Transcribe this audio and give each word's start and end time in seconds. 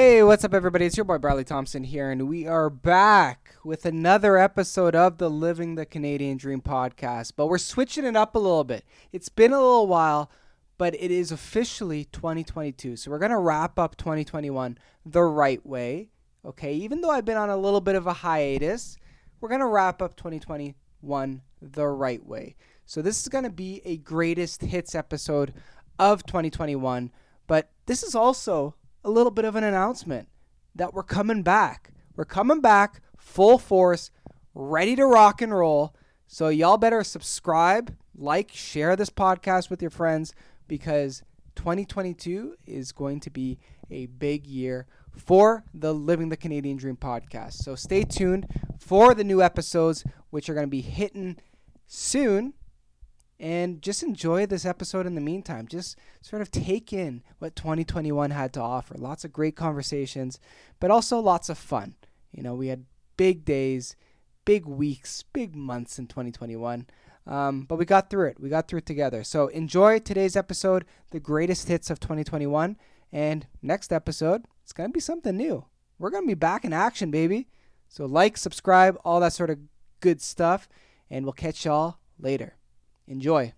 Hey, 0.00 0.22
what's 0.22 0.44
up, 0.44 0.54
everybody? 0.54 0.86
It's 0.86 0.96
your 0.96 1.04
boy 1.04 1.18
Bradley 1.18 1.44
Thompson 1.44 1.84
here, 1.84 2.10
and 2.10 2.26
we 2.26 2.46
are 2.46 2.70
back 2.70 3.54
with 3.62 3.84
another 3.84 4.38
episode 4.38 4.94
of 4.96 5.18
the 5.18 5.28
Living 5.28 5.74
the 5.74 5.84
Canadian 5.84 6.38
Dream 6.38 6.62
podcast. 6.62 7.34
But 7.36 7.48
we're 7.48 7.58
switching 7.58 8.06
it 8.06 8.16
up 8.16 8.34
a 8.34 8.38
little 8.38 8.64
bit. 8.64 8.86
It's 9.12 9.28
been 9.28 9.52
a 9.52 9.58
little 9.58 9.86
while, 9.86 10.30
but 10.78 10.94
it 10.94 11.10
is 11.10 11.30
officially 11.30 12.06
2022. 12.06 12.96
So 12.96 13.10
we're 13.10 13.18
going 13.18 13.30
to 13.30 13.36
wrap 13.36 13.78
up 13.78 13.98
2021 13.98 14.78
the 15.04 15.22
right 15.22 15.64
way. 15.66 16.08
Okay, 16.46 16.72
even 16.72 17.02
though 17.02 17.10
I've 17.10 17.26
been 17.26 17.36
on 17.36 17.50
a 17.50 17.58
little 17.58 17.82
bit 17.82 17.94
of 17.94 18.06
a 18.06 18.14
hiatus, 18.14 18.96
we're 19.38 19.50
going 19.50 19.60
to 19.60 19.66
wrap 19.66 20.00
up 20.00 20.16
2021 20.16 21.42
the 21.60 21.86
right 21.86 22.24
way. 22.24 22.56
So 22.86 23.02
this 23.02 23.20
is 23.20 23.28
going 23.28 23.44
to 23.44 23.50
be 23.50 23.82
a 23.84 23.98
greatest 23.98 24.62
hits 24.62 24.94
episode 24.94 25.52
of 25.98 26.24
2021, 26.24 27.12
but 27.46 27.68
this 27.84 28.02
is 28.02 28.14
also 28.14 28.76
a 29.04 29.10
little 29.10 29.30
bit 29.30 29.44
of 29.44 29.56
an 29.56 29.64
announcement 29.64 30.28
that 30.74 30.94
we're 30.94 31.02
coming 31.02 31.42
back. 31.42 31.92
We're 32.16 32.24
coming 32.24 32.60
back 32.60 33.00
full 33.16 33.58
force, 33.58 34.10
ready 34.54 34.96
to 34.96 35.06
rock 35.06 35.42
and 35.42 35.54
roll. 35.54 35.94
So 36.26 36.48
y'all 36.48 36.76
better 36.76 37.02
subscribe, 37.02 37.96
like, 38.16 38.50
share 38.52 38.96
this 38.96 39.10
podcast 39.10 39.70
with 39.70 39.82
your 39.82 39.90
friends 39.90 40.32
because 40.68 41.22
2022 41.56 42.56
is 42.66 42.92
going 42.92 43.20
to 43.20 43.30
be 43.30 43.58
a 43.90 44.06
big 44.06 44.46
year 44.46 44.86
for 45.16 45.64
the 45.74 45.92
Living 45.92 46.28
the 46.28 46.36
Canadian 46.36 46.76
Dream 46.76 46.96
podcast. 46.96 47.54
So 47.54 47.74
stay 47.74 48.04
tuned 48.04 48.46
for 48.78 49.14
the 49.14 49.24
new 49.24 49.42
episodes, 49.42 50.04
which 50.30 50.48
are 50.48 50.54
going 50.54 50.66
to 50.66 50.70
be 50.70 50.82
hitting 50.82 51.38
soon 51.86 52.54
and 53.40 53.80
just 53.80 54.02
enjoy 54.02 54.44
this 54.44 54.66
episode 54.66 55.06
in 55.06 55.14
the 55.14 55.20
meantime. 55.20 55.66
Just 55.66 55.98
sort 56.20 56.42
of 56.42 56.50
take 56.50 56.92
in 56.92 57.22
what 57.38 57.56
2021 57.56 58.30
had 58.30 58.52
to 58.52 58.60
offer. 58.60 58.94
Lots 58.98 59.24
of 59.24 59.32
great 59.32 59.56
conversations, 59.56 60.38
but 60.78 60.90
also 60.90 61.18
lots 61.18 61.48
of 61.48 61.56
fun. 61.56 61.94
You 62.32 62.42
know, 62.42 62.54
we 62.54 62.68
had 62.68 62.84
big 63.16 63.46
days, 63.46 63.96
big 64.44 64.66
weeks, 64.66 65.24
big 65.32 65.56
months 65.56 65.98
in 65.98 66.06
2021. 66.06 66.86
Um, 67.26 67.62
but 67.62 67.76
we 67.76 67.86
got 67.86 68.10
through 68.10 68.28
it. 68.28 68.40
We 68.40 68.50
got 68.50 68.68
through 68.68 68.78
it 68.78 68.86
together. 68.86 69.24
So 69.24 69.48
enjoy 69.48 70.00
today's 70.00 70.36
episode, 70.36 70.84
the 71.10 71.20
greatest 71.20 71.68
hits 71.68 71.88
of 71.88 71.98
2021. 71.98 72.76
And 73.10 73.46
next 73.62 73.90
episode, 73.90 74.44
it's 74.62 74.72
going 74.74 74.90
to 74.90 74.94
be 74.94 75.00
something 75.00 75.36
new. 75.36 75.64
We're 75.98 76.10
going 76.10 76.24
to 76.24 76.28
be 76.28 76.34
back 76.34 76.64
in 76.64 76.74
action, 76.74 77.10
baby. 77.10 77.48
So 77.88 78.04
like, 78.04 78.36
subscribe, 78.36 78.98
all 79.02 79.20
that 79.20 79.32
sort 79.32 79.50
of 79.50 79.58
good 80.00 80.20
stuff. 80.20 80.68
And 81.08 81.24
we'll 81.24 81.32
catch 81.32 81.64
y'all 81.64 81.98
later. 82.18 82.54
Enjoy. 83.10 83.52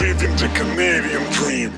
Living 0.00 0.36
the 0.36 0.50
Canadian 0.54 1.22
dream. 1.32 1.72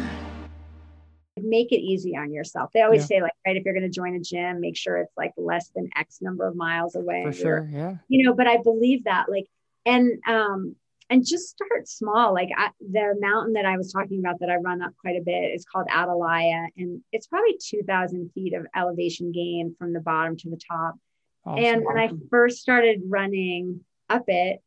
make 1.39 1.71
it 1.71 1.77
easy 1.81 2.17
on 2.17 2.33
yourself. 2.33 2.73
They 2.73 2.83
always 2.83 3.03
Yeah. 3.03 3.07
say, 3.07 3.23
like, 3.23 3.33
right, 3.47 3.57
if 3.57 3.65
you're 3.65 3.75
going 3.75 3.85
to 3.85 3.89
join 3.91 4.15
a 4.17 4.21
gym, 4.21 4.61
make 4.61 4.77
sure 4.77 4.97
it's 4.97 5.17
like 5.17 5.33
less 5.37 5.69
than 5.69 5.89
X 5.95 6.21
number 6.21 6.45
of 6.49 6.57
miles 6.57 6.97
away. 6.97 7.23
For 7.25 7.33
sure. 7.33 7.69
Yeah. 7.73 7.97
You 8.09 8.25
know, 8.25 8.35
but 8.35 8.49
I 8.49 8.57
believe 8.57 9.05
that, 9.05 9.29
like, 9.29 9.47
and 9.85 10.19
um, 10.27 10.75
and 11.09 11.25
just 11.25 11.49
start 11.51 11.89
small. 11.89 12.35
Like 12.35 12.51
I, 12.57 12.71
the 12.81 13.15
mountain 13.21 13.55
that 13.55 13.67
I 13.67 13.77
was 13.77 13.93
talking 13.93 14.19
about 14.19 14.41
that 14.41 14.51
I 14.51 14.57
run 14.57 14.83
up 14.83 14.93
quite 15.01 15.17
a 15.17 15.25
bit 15.25 15.55
is 15.55 15.65
called 15.65 15.87
Atalaya, 15.89 16.67
and 16.77 17.03
it's 17.13 17.27
probably 17.27 17.59
two 17.63 17.83
thousand 17.87 18.31
feet 18.35 18.55
of 18.55 18.67
elevation 18.75 19.33
gain 19.33 19.75
from 19.79 19.93
the 19.93 20.01
bottom 20.01 20.37
to 20.39 20.51
the 20.51 20.61
top. 20.71 20.97
Awesome. 21.45 21.65
And 21.65 21.85
when 21.85 21.99
I 21.99 22.11
first 22.31 22.59
started 22.59 23.03
running 23.09 23.81
up 24.09 24.25
it, 24.27 24.61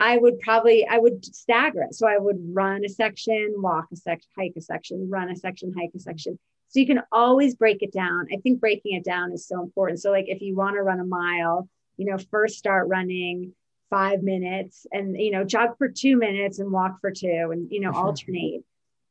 I 0.00 0.16
would 0.16 0.40
probably 0.40 0.86
I 0.86 0.98
would 0.98 1.24
stagger 1.24 1.82
it. 1.82 1.94
So 1.94 2.06
I 2.06 2.18
would 2.18 2.38
run 2.52 2.84
a 2.84 2.88
section, 2.88 3.54
walk 3.56 3.86
a 3.92 3.96
section, 3.96 4.30
hike 4.38 4.54
a 4.56 4.60
section, 4.60 5.08
run 5.10 5.30
a 5.30 5.36
section, 5.36 5.74
hike 5.76 5.90
a 5.94 5.98
section. 5.98 6.38
So 6.68 6.80
you 6.80 6.86
can 6.86 7.02
always 7.12 7.54
break 7.54 7.82
it 7.82 7.92
down. 7.92 8.26
I 8.32 8.36
think 8.36 8.60
breaking 8.60 8.94
it 8.94 9.04
down 9.04 9.32
is 9.32 9.46
so 9.46 9.62
important. 9.62 10.00
So 10.00 10.10
like 10.10 10.26
if 10.28 10.40
you 10.40 10.54
want 10.54 10.76
to 10.76 10.82
run 10.82 11.00
a 11.00 11.04
mile, 11.04 11.68
you 11.96 12.06
know, 12.06 12.18
first 12.30 12.58
start 12.58 12.88
running 12.88 13.54
five 13.90 14.22
minutes 14.22 14.86
and 14.92 15.18
you 15.18 15.30
know 15.30 15.44
jog 15.44 15.76
for 15.78 15.88
two 15.88 16.16
minutes 16.16 16.58
and 16.58 16.70
walk 16.70 17.00
for 17.00 17.10
two 17.10 17.48
and 17.52 17.68
you 17.70 17.80
know 17.80 17.92
sure. 17.92 18.06
alternate. 18.06 18.62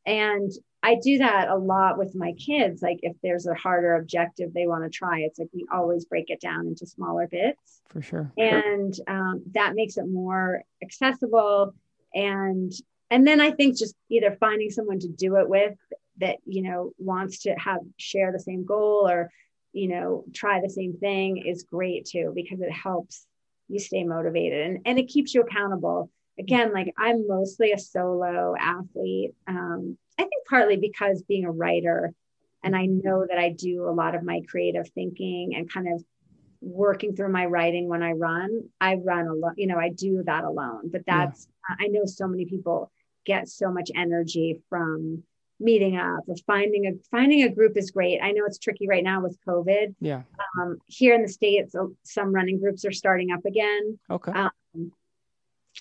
And 0.05 0.51
I 0.83 0.95
do 1.03 1.17
that 1.17 1.49
a 1.49 1.55
lot 1.55 1.97
with 1.97 2.15
my 2.15 2.31
kids. 2.33 2.81
Like 2.81 2.99
if 3.01 3.15
there's 3.21 3.45
a 3.45 3.53
harder 3.55 3.95
objective 3.95 4.53
they 4.53 4.67
want 4.67 4.83
to 4.85 4.89
try, 4.89 5.19
it's 5.19 5.37
like 5.37 5.49
we 5.53 5.65
always 5.71 6.05
break 6.05 6.29
it 6.29 6.39
down 6.39 6.67
into 6.67 6.85
smaller 6.85 7.27
bits 7.27 7.81
For 7.89 8.01
sure. 8.01 8.31
and 8.37 8.93
um, 9.07 9.43
that 9.51 9.75
makes 9.75 9.97
it 9.97 10.07
more 10.07 10.63
accessible 10.81 11.73
and 12.13 12.71
and 13.09 13.27
then 13.27 13.39
i 13.39 13.51
think 13.51 13.77
just 13.77 13.95
either 14.09 14.35
finding 14.39 14.69
someone 14.69 14.99
to 14.99 15.07
do 15.07 15.35
it 15.35 15.47
with 15.47 15.75
that 16.17 16.37
you 16.45 16.61
know 16.61 16.91
wants 16.97 17.39
to 17.39 17.51
have 17.55 17.79
share 17.97 18.31
the 18.31 18.39
same 18.39 18.65
goal 18.65 19.07
or 19.07 19.29
you 19.73 19.87
know 19.87 20.23
try 20.33 20.59
the 20.59 20.69
same 20.69 20.93
thing 20.97 21.37
is 21.37 21.63
great 21.63 22.05
too 22.05 22.31
because 22.33 22.59
it 22.61 22.71
helps 22.71 23.26
you 23.67 23.79
stay 23.79 24.03
motivated 24.03 24.67
and, 24.67 24.79
and 24.85 24.99
it 24.99 25.07
keeps 25.07 25.33
you 25.33 25.41
accountable 25.41 26.09
again 26.39 26.73
like 26.73 26.93
i'm 26.97 27.27
mostly 27.27 27.71
a 27.71 27.79
solo 27.79 28.55
athlete 28.59 29.33
um, 29.47 29.97
i 30.17 30.23
think 30.23 30.45
partly 30.49 30.77
because 30.77 31.23
being 31.23 31.45
a 31.45 31.51
writer 31.51 32.13
and 32.63 32.75
i 32.75 32.85
know 32.85 33.25
that 33.27 33.37
i 33.37 33.49
do 33.49 33.87
a 33.89 33.91
lot 33.91 34.15
of 34.15 34.23
my 34.23 34.41
creative 34.47 34.87
thinking 34.89 35.55
and 35.55 35.71
kind 35.71 35.87
of 35.87 36.03
working 36.61 37.15
through 37.15 37.31
my 37.31 37.45
writing 37.45 37.87
when 37.87 38.01
I 38.01 38.11
run. 38.13 38.63
I 38.81 38.95
run 38.95 39.27
alone, 39.27 39.53
you 39.57 39.67
know, 39.67 39.77
I 39.77 39.89
do 39.89 40.23
that 40.25 40.43
alone. 40.43 40.89
But 40.91 41.03
Yeah. 41.07 41.27
that's, 41.27 41.47
I 41.79 41.87
know 41.87 42.05
so 42.05 42.27
many 42.27 42.45
people 42.45 42.91
get 43.25 43.47
so 43.47 43.71
much 43.71 43.91
energy 43.95 44.61
from 44.69 45.23
meeting 45.59 45.97
up 45.97 46.23
or 46.27 46.35
finding 46.45 46.87
a 46.87 46.91
finding 47.09 47.43
a 47.43 47.49
group 47.49 47.77
is 47.77 47.91
great. 47.91 48.19
I 48.21 48.31
know 48.31 48.45
it's 48.45 48.59
tricky 48.59 48.87
right 48.87 49.03
now 49.03 49.21
with 49.21 49.37
COVID. 49.47 49.95
Yeah. 49.99 50.21
Um, 50.59 50.77
here 50.87 51.15
in 51.15 51.21
the 51.23 51.27
states, 51.29 51.73
uh, 51.75 51.85
some 52.03 52.33
running 52.33 52.59
groups 52.59 52.85
are 52.85 52.91
starting 52.91 53.31
up 53.31 53.45
again 53.45 53.99
Okay. 54.09 54.31
um, 54.31 54.51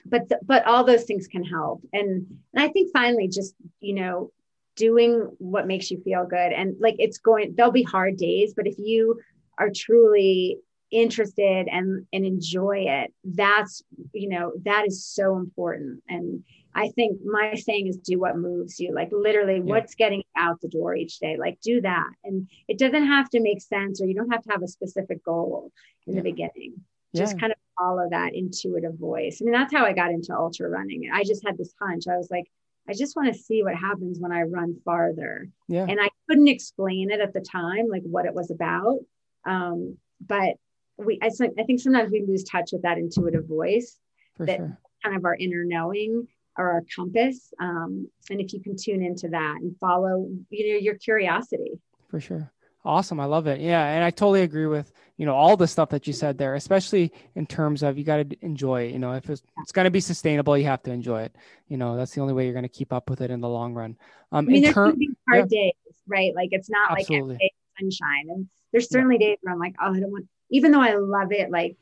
but 0.05 0.29
th- 0.29 0.41
but 0.45 0.67
all 0.67 0.85
those 0.85 1.05
things 1.05 1.27
can 1.27 1.43
help 1.43 1.81
and 1.93 2.27
and 2.53 2.63
i 2.63 2.69
think 2.69 2.93
finally 2.93 3.29
just 3.29 3.55
you 3.81 3.95
know 3.95 4.31
doing 4.75 5.31
what 5.39 5.67
makes 5.67 5.91
you 5.91 5.99
feel 6.03 6.27
good 6.27 6.53
and 6.53 6.77
like 6.81 6.97
it's 6.99 7.19
going 7.19 7.55
there'll 7.57 7.73
be 7.73 7.83
hard 7.83 8.17
days 8.17 8.53
but 8.55 8.67
if 8.67 8.75
you 8.79 9.19
are 9.59 9.71
truly 9.75 10.59
interested 10.91 11.67
and 11.71 12.07
and 12.13 12.25
enjoy 12.25 12.79
it 12.87 13.13
that's 13.25 13.83
you 14.13 14.29
know 14.29 14.53
that 14.65 14.87
is 14.87 15.05
so 15.05 15.37
important 15.37 16.01
and 16.09 16.45
i 16.75 16.89
think 16.91 17.19
my 17.25 17.55
saying 17.55 17.89
is 17.89 17.97
do 17.97 18.19
what 18.21 18.39
moves 18.39 18.79
you 18.79 18.95
like 18.95 19.09
literally 19.11 19.61
what's 19.61 19.95
getting 19.97 20.23
out 20.37 20.61
the 20.61 20.69
door 20.69 20.95
each 20.95 21.19
day 21.19 21.37
like 21.37 21.59
do 21.61 21.81
that 21.81 22.09
and 22.25 22.49
it 22.69 22.79
doesn't 22.79 23.07
have 23.07 23.29
to 23.29 23.41
make 23.41 23.61
sense 23.61 24.01
or 24.01 24.07
you 24.07 24.15
don't 24.15 24.31
have 24.31 24.43
to 24.43 24.51
have 24.53 24.63
a 24.63 24.69
specific 24.69 25.25
goal 25.25 25.73
in 26.07 26.15
Yeah. 26.15 26.21
the 26.23 26.31
beginning 26.31 26.75
Yeah. 27.13 27.23
just 27.23 27.41
kind 27.41 27.53
of 27.53 27.59
follow 27.79 28.09
that 28.11 28.35
intuitive 28.35 28.95
voice. 28.99 29.41
I 29.41 29.45
mean, 29.45 29.53
that's 29.53 29.71
how 29.75 29.85
I 29.85 29.93
got 29.93 30.11
into 30.11 30.35
ultra 30.35 30.67
running. 30.67 31.11
I 31.13 31.25
just 31.25 31.45
had 31.47 31.59
this 31.59 31.75
hunch. 31.79 32.05
I 32.09 32.17
was 32.17 32.31
like, 32.31 32.47
I 32.89 32.95
just 32.95 33.17
want 33.17 33.31
to 33.31 33.39
see 33.39 33.63
what 33.63 33.75
happens 33.75 34.19
when 34.19 34.33
I 34.33 34.43
run 34.45 34.81
farther. 34.83 35.47
Yeah. 35.69 35.85
And 35.87 36.01
I 36.01 36.09
couldn't 36.27 36.49
explain 36.49 37.11
it 37.11 37.21
at 37.21 37.35
the 37.35 37.43
time, 37.43 37.89
like 37.91 38.01
what 38.05 38.25
it 38.25 38.33
was 38.33 38.51
about. 38.51 39.01
Um, 39.45 39.99
but 40.27 40.55
we, 40.99 41.19
I, 41.23 41.29
think- 41.31 41.55
I 41.59 41.65
think 41.65 41.81
sometimes 41.81 42.11
we 42.11 42.25
lose 42.27 42.45
touch 42.45 42.71
with 42.73 42.83
that 42.83 42.99
intuitive 42.99 43.47
voice, 43.47 43.99
For 44.37 44.47
that- 44.47 44.57
sure. 44.59 44.79
kind 45.05 45.17
of 45.17 45.25
our 45.25 45.35
inner 45.35 45.65
knowing 45.65 46.27
or 46.59 46.71
our 46.71 46.83
compass. 46.95 47.53
Um, 47.61 48.09
and 48.31 48.41
if 48.41 48.53
you 48.53 48.61
can 48.63 48.77
tune 48.77 49.03
into 49.03 49.29
that 49.29 49.57
and 49.61 49.77
follow, 49.79 50.29
you 50.51 50.73
know, 50.73 50.79
your 50.79 50.95
curiosity. 50.95 51.73
For 52.09 52.19
sure. 52.21 52.51
Awesome. 52.85 53.19
I 53.19 53.25
love 53.25 53.47
it. 53.49 53.61
Yeah. 53.61 53.85
And 53.85 54.05
I 54.05 54.11
totally 54.11 54.43
agree 54.43 54.67
with, 54.67 54.93
you 55.17 55.27
know, 55.27 55.35
all 55.35 55.57
the 55.57 55.67
stuff 55.67 55.89
that 55.91 56.07
you 56.07 56.13
said 56.13 56.39
there, 56.39 56.55
especially 56.55 57.13
in 57.35 57.45
terms 57.45 57.83
of 57.83 57.99
you 57.99 58.05
got 58.05 58.31
to 58.31 58.37
enjoy 58.43 58.85
it. 58.85 58.93
You 58.93 59.01
know, 59.01 59.13
if 59.13 59.29
it's, 59.29 59.43
it's 59.59 59.73
going 59.73 59.87
to 59.87 59.91
be 59.91 59.99
sustainable, 60.01 60.57
you 60.57 60.67
have 60.67 60.85
to 60.85 60.93
enjoy 60.93 61.23
it. 61.23 61.35
You 61.69 61.79
know, 61.79 61.97
that's 61.97 62.13
the 62.15 62.21
only 62.21 62.33
way 62.33 62.45
you're 62.45 62.53
going 62.55 62.63
to 62.63 62.69
keep 62.69 62.93
up 62.93 63.11
with 63.11 63.21
it 63.23 63.31
in 63.33 63.41
the 63.41 63.49
long 63.49 63.75
run. 63.75 63.97
Um, 64.31 64.47
I 64.49 64.53
mean, 64.53 64.65
in 64.65 64.73
there's 64.73 64.95
be 64.95 65.11
hard 65.29 65.49
days, 65.51 65.73
right? 66.07 66.33
Like 66.35 66.51
it's 66.53 66.71
not 66.71 66.93
like 66.93 67.01
Absolutely. 67.01 67.35
every 67.35 67.39
day 67.39 67.53
sunshine. 67.81 68.27
And 68.31 68.47
there's 68.73 68.89
certainly 68.89 69.19
days 69.19 69.39
where 69.43 69.53
I'm 69.53 69.59
like, 69.61 69.75
oh, 69.83 69.93
I 69.93 69.99
don't 70.01 70.13
want, 70.13 70.27
even 70.51 70.73
though 70.73 70.81
I 70.81 70.97
love 70.97 71.33
it, 71.33 71.51
like 71.51 71.77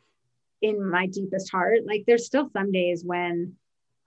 in 0.63 0.91
my 0.91 1.07
deepest 1.07 1.51
heart, 1.51 1.81
like 1.87 2.05
there's 2.07 2.27
still 2.27 2.49
some 2.53 2.73
days 2.73 3.05
when 3.05 3.55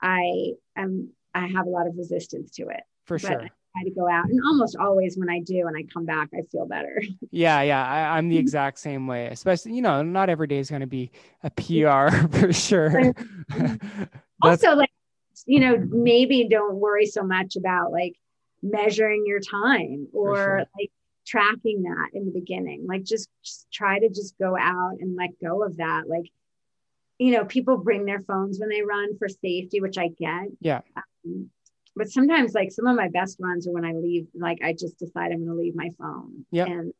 I 0.01 0.53
am, 0.75 1.09
I 1.33 1.47
have 1.47 1.67
a 1.67 1.69
lot 1.69 1.87
of 1.87 1.97
resistance 1.97 2.51
to 2.51 2.63
it. 2.63 2.81
for 3.05 3.17
but 3.17 3.21
sure. 3.21 3.41
I 3.41 3.47
try 3.47 3.83
to 3.83 3.91
go 3.91 4.09
out, 4.09 4.25
and 4.25 4.39
almost 4.45 4.75
always 4.75 5.17
when 5.17 5.29
I 5.29 5.39
do, 5.39 5.67
and 5.67 5.77
I 5.77 5.83
come 5.91 6.05
back, 6.05 6.29
I 6.33 6.41
feel 6.51 6.65
better. 6.65 7.01
Yeah, 7.29 7.61
yeah, 7.61 7.85
I, 7.85 8.17
I'm 8.17 8.29
the 8.29 8.35
mm-hmm. 8.35 8.41
exact 8.41 8.79
same 8.79 9.05
way. 9.05 9.27
Especially, 9.27 9.73
you 9.73 9.81
know, 9.81 10.01
not 10.01 10.29
every 10.29 10.47
day 10.47 10.57
is 10.57 10.69
going 10.69 10.81
to 10.81 10.87
be 10.87 11.11
a 11.43 11.51
PR 11.51 12.15
for 12.37 12.53
sure. 12.53 13.13
Also, 14.43 14.75
like 14.75 14.91
you 15.47 15.59
know, 15.59 15.83
maybe 15.89 16.47
don't 16.47 16.75
worry 16.75 17.07
so 17.07 17.23
much 17.23 17.55
about 17.55 17.91
like 17.91 18.13
measuring 18.61 19.23
your 19.25 19.39
time 19.39 20.07
or 20.13 20.35
sure. 20.35 20.57
like 20.77 20.91
tracking 21.27 21.83
that 21.83 22.09
in 22.13 22.25
the 22.25 22.31
beginning 22.31 22.85
like 22.87 23.03
just, 23.03 23.29
just 23.43 23.67
try 23.71 23.99
to 23.99 24.07
just 24.07 24.37
go 24.39 24.55
out 24.57 24.93
and 24.99 25.15
let 25.17 25.29
go 25.43 25.63
of 25.63 25.77
that. 25.77 26.03
Like 26.07 26.31
you 27.17 27.31
know 27.31 27.45
people 27.45 27.77
bring 27.77 28.05
their 28.05 28.21
phones 28.21 28.59
when 28.59 28.69
they 28.69 28.81
run 28.81 29.17
for 29.17 29.27
safety 29.27 29.81
which 29.81 29.97
i 29.97 30.07
get. 30.07 30.47
Yeah. 30.59 30.81
Um, 30.95 31.49
but 31.95 32.09
sometimes 32.09 32.53
like 32.53 32.71
some 32.71 32.85
of 32.87 32.95
my 32.95 33.09
best 33.09 33.37
runs 33.39 33.67
are 33.67 33.71
when 33.71 33.85
i 33.85 33.93
leave 33.93 34.27
like 34.35 34.59
i 34.63 34.73
just 34.73 34.99
decide 34.99 35.31
i'm 35.31 35.45
going 35.45 35.57
to 35.57 35.61
leave 35.61 35.75
my 35.75 35.89
phone. 35.99 36.45
Yeah 36.51 36.65
and 36.65 36.93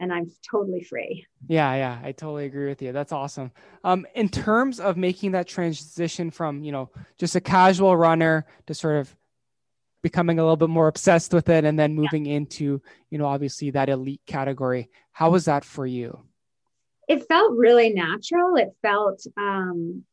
and 0.00 0.12
i'm 0.12 0.30
totally 0.50 0.82
free. 0.82 1.26
Yeah 1.48 1.74
yeah 1.74 2.00
i 2.02 2.12
totally 2.12 2.46
agree 2.46 2.66
with 2.66 2.82
you. 2.82 2.92
That's 2.92 3.12
awesome. 3.12 3.52
Um 3.84 4.06
in 4.14 4.28
terms 4.28 4.80
of 4.80 4.96
making 4.96 5.32
that 5.32 5.46
transition 5.46 6.30
from 6.30 6.64
you 6.64 6.72
know 6.72 6.90
just 7.18 7.36
a 7.36 7.40
casual 7.40 7.96
runner 7.96 8.46
to 8.66 8.74
sort 8.74 8.96
of 8.96 9.14
becoming 10.06 10.38
a 10.38 10.42
little 10.42 10.56
bit 10.56 10.68
more 10.68 10.86
obsessed 10.86 11.34
with 11.34 11.48
it 11.48 11.64
and 11.64 11.76
then 11.76 11.92
moving 11.92 12.26
yeah. 12.26 12.36
into 12.36 12.80
you 13.10 13.18
know 13.18 13.26
obviously 13.26 13.70
that 13.70 13.88
elite 13.88 14.20
category. 14.24 14.88
How 15.10 15.30
was 15.30 15.46
that 15.46 15.64
for 15.64 15.84
you? 15.84 16.20
It 17.08 17.26
felt 17.26 17.56
really 17.56 17.92
natural. 17.92 18.54
It 18.54 18.70
felt 18.82 19.26
um 19.36 20.04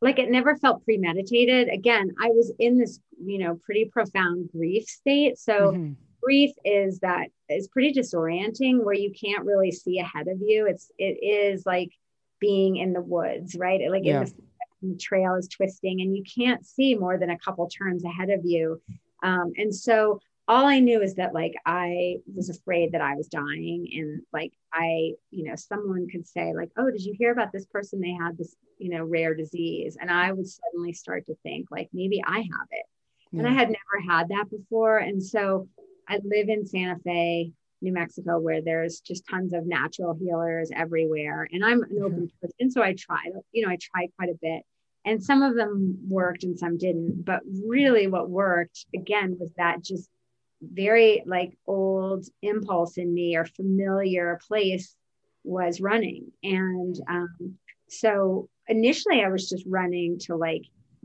like 0.00 0.20
it 0.20 0.30
never 0.30 0.54
felt 0.54 0.84
premeditated. 0.84 1.68
Again 1.68 2.12
i 2.20 2.28
was 2.28 2.52
in 2.60 2.78
this 2.78 3.00
you 3.20 3.38
know 3.38 3.58
pretty 3.64 3.86
profound 3.86 4.50
grief 4.52 4.86
state. 4.86 5.36
So 5.36 5.72
mm-hmm. 5.72 5.92
grief 6.22 6.52
is 6.64 7.00
that 7.00 7.26
is 7.48 7.66
pretty 7.66 7.92
disorienting 7.92 8.84
where 8.84 8.94
you 8.94 9.10
can't 9.12 9.44
really 9.44 9.72
see 9.72 9.98
ahead 9.98 10.28
of 10.28 10.38
you. 10.40 10.68
It's 10.68 10.92
it 10.96 11.18
is 11.24 11.66
like 11.66 11.90
being 12.38 12.76
in 12.76 12.92
the 12.92 13.00
woods 13.00 13.56
right? 13.58 13.80
Like 13.90 14.04
yeah. 14.04 14.20
in 14.20 14.92
the 14.92 14.96
trail 14.96 15.34
is 15.34 15.48
twisting 15.48 16.00
and 16.02 16.16
you 16.16 16.22
can't 16.22 16.64
see 16.64 16.94
more 16.94 17.18
than 17.18 17.30
a 17.30 17.38
couple 17.38 17.68
turns 17.68 18.04
ahead 18.04 18.30
of 18.30 18.44
you 18.44 18.80
um, 19.24 19.52
and 19.56 19.74
so 19.74 20.20
all 20.46 20.66
I 20.66 20.78
knew 20.78 21.00
is 21.00 21.14
that 21.14 21.34
like 21.34 21.54
I 21.64 22.16
was 22.34 22.50
afraid 22.50 22.92
that 22.92 23.00
I 23.00 23.14
was 23.14 23.28
dying. 23.28 23.88
And 23.94 24.22
like 24.32 24.52
I, 24.72 25.12
you 25.30 25.44
know, 25.44 25.56
someone 25.56 26.06
could 26.08 26.26
say, 26.26 26.52
like, 26.54 26.70
oh, 26.76 26.90
did 26.90 27.02
you 27.02 27.14
hear 27.18 27.32
about 27.32 27.52
this 27.52 27.66
person? 27.66 28.00
They 28.00 28.12
had 28.12 28.36
this, 28.36 28.54
you 28.78 28.90
know, 28.90 29.04
rare 29.04 29.34
disease. 29.34 29.96
And 29.98 30.10
I 30.10 30.32
would 30.32 30.46
suddenly 30.46 30.92
start 30.92 31.26
to 31.26 31.34
think, 31.42 31.70
like, 31.70 31.88
maybe 31.92 32.22
I 32.26 32.38
have 32.38 32.68
it. 32.70 32.86
Yeah. 33.32 33.40
And 33.40 33.48
I 33.48 33.52
had 33.52 33.68
never 33.68 34.06
had 34.06 34.28
that 34.28 34.50
before. 34.50 34.98
And 34.98 35.22
so 35.22 35.68
I 36.08 36.20
live 36.22 36.50
in 36.50 36.66
Santa 36.66 36.98
Fe, 37.02 37.52
New 37.80 37.92
Mexico, 37.92 38.38
where 38.38 38.60
there's 38.60 39.00
just 39.00 39.26
tons 39.26 39.54
of 39.54 39.66
natural 39.66 40.14
healers 40.14 40.70
everywhere. 40.74 41.48
And 41.50 41.64
I'm 41.64 41.82
an 41.84 42.02
open 42.02 42.30
person. 42.42 42.70
So 42.70 42.82
I 42.82 42.94
tried, 42.98 43.30
you 43.52 43.64
know, 43.64 43.72
I 43.72 43.78
tried 43.80 44.10
quite 44.18 44.28
a 44.28 44.38
bit 44.42 44.62
and 45.04 45.22
some 45.22 45.42
of 45.42 45.54
them 45.54 45.98
worked 46.08 46.44
and 46.44 46.58
some 46.58 46.78
didn't. 46.78 47.24
But 47.24 47.40
really 47.66 48.06
what 48.06 48.30
worked 48.30 48.86
again 48.94 49.36
was 49.38 49.52
that 49.56 49.82
just 49.82 50.08
very 50.62 51.22
like 51.26 51.56
old 51.66 52.26
impulse 52.42 52.96
in 52.96 53.12
me 53.12 53.36
or 53.36 53.44
familiar 53.44 54.40
place 54.48 54.96
was 55.44 55.80
running. 55.80 56.32
And 56.42 56.96
um, 57.08 57.58
so 57.88 58.48
initially 58.66 59.22
i 59.22 59.28
was 59.28 59.46
just 59.46 59.62
running 59.66 60.18
to 60.18 60.34
like 60.34 60.62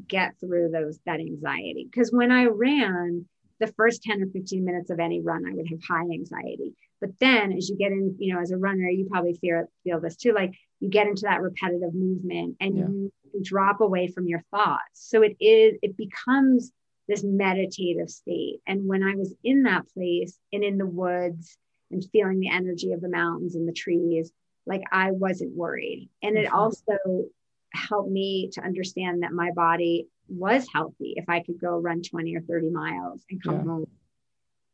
get 0.08 0.34
through 0.40 0.70
those 0.70 0.98
that 1.06 1.20
anxiety. 1.20 1.88
Because 1.90 2.12
when 2.12 2.32
i 2.32 2.46
ran 2.46 3.26
the 3.60 3.74
first 3.78 4.04
10 4.04 4.24
or 4.24 4.28
15 4.28 4.64
minutes 4.64 4.90
of 4.90 5.00
any 5.00 5.22
run 5.22 5.46
i 5.48 5.54
would 5.54 5.68
have 5.70 5.80
high 5.88 6.02
anxiety 6.14 6.74
but 7.02 7.12
then 7.20 7.54
as 7.54 7.70
you 7.70 7.78
get 7.78 7.92
in 7.92 8.16
you 8.20 8.34
know 8.34 8.42
as 8.42 8.52
a 8.52 8.58
runner 8.58 8.90
you 8.90 9.08
probably 9.10 9.34
feel 9.36 9.66
feel 9.84 10.00
this 10.00 10.16
too 10.16 10.34
like 10.34 10.54
you 10.80 10.90
get 10.90 11.08
into 11.08 11.24
that 11.24 11.42
repetitive 11.42 11.94
movement 11.94 12.56
and 12.60 12.78
yeah. 12.78 12.86
you 12.86 13.12
drop 13.44 13.82
away 13.82 14.08
from 14.08 14.28
your 14.28 14.44
thoughts. 14.52 14.82
So 14.94 15.22
it 15.22 15.36
is, 15.40 15.78
it 15.82 15.98
becomes 15.98 16.72
this 17.08 17.24
meditative 17.24 18.10
state. 18.10 18.60
And 18.68 18.88
when 18.88 19.04
I 19.04 19.16
was 19.16 19.34
in 19.44 19.64
that 19.64 19.92
place 19.94 20.38
and 20.54 20.64
in 20.64 20.78
the 20.78 20.86
woods 20.86 21.58
and 21.92 22.06
feeling 22.12 22.40
the 22.40 22.52
energy 22.52 22.92
of 22.94 23.02
the 23.02 23.10
mountains 23.10 23.56
and 23.56 23.68
the 23.68 23.74
trees, 23.74 24.32
like 24.66 24.84
I 24.92 25.12
wasn't 25.12 25.56
worried. 25.56 26.10
And 26.22 26.38
it 26.38 26.52
also 26.52 27.26
helped 27.74 28.12
me 28.12 28.50
to 28.54 28.62
understand 28.62 29.24
that 29.24 29.32
my 29.32 29.52
body 29.52 30.08
was 30.30 30.68
healthy 30.74 31.14
if 31.16 31.28
I 31.28 31.42
could 31.42 31.60
go 31.60 31.78
run 31.78 32.02
20 32.02 32.36
or 32.36 32.42
30 32.42 32.70
miles 32.70 33.24
and 33.30 33.42
come 33.42 33.56
yeah. 33.56 33.64
home, 33.64 33.88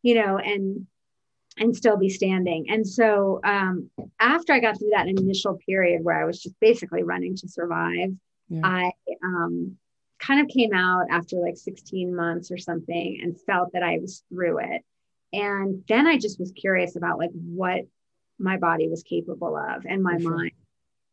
you 0.02 0.16
know, 0.16 0.38
and 0.38 0.88
and 1.58 1.76
still 1.76 1.98
be 1.98 2.10
standing. 2.10 2.70
And 2.70 2.86
so 2.86 3.40
um, 3.44 3.90
after 4.20 4.52
I 4.52 4.60
got 4.60 4.78
through 4.78 4.92
that 4.92 5.08
initial 5.08 5.58
period 5.66 6.04
where 6.04 6.22
I 6.22 6.26
was 6.26 6.42
just 6.42 6.60
basically 6.60 7.04
running 7.04 7.36
to 7.38 7.48
survive, 7.48 8.12
yeah. 8.50 8.62
I 8.64 8.92
um, 9.24 9.78
kind 10.20 10.42
of 10.42 10.48
came 10.48 10.74
out 10.74 11.06
after 11.10 11.38
like 11.38 11.58
16 11.58 12.14
months 12.14 12.52
or 12.52 12.58
something 12.58 13.20
and 13.22 13.40
felt 13.42 13.72
that 13.74 13.84
I 13.84 14.00
was 14.00 14.24
through 14.30 14.60
it. 14.60 14.82
And 15.32 15.84
then 15.88 16.08
I 16.08 16.18
just 16.18 16.40
was 16.40 16.52
curious 16.52 16.96
about 16.96 17.20
like 17.20 17.32
what 17.34 17.82
my 18.38 18.58
body 18.58 18.90
was 18.90 19.04
capable 19.04 19.56
of 19.56 19.86
and 19.86 20.04
my 20.04 20.18
sure. 20.20 20.36
mind. 20.36 20.52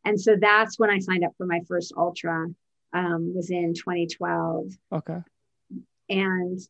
And 0.05 0.21
so 0.21 0.37
that's 0.41 0.79
when 0.79 0.91
I 0.91 0.99
signed 0.99 1.25
up 1.25 1.33
for 1.37 1.47
my 1.47 1.61
first 1.69 1.93
ultra 1.97 2.49
um, 2.93 3.35
was 3.35 3.51
in 3.51 3.75
2012. 3.75 4.73
Okay. 4.93 5.19
And 6.09 6.61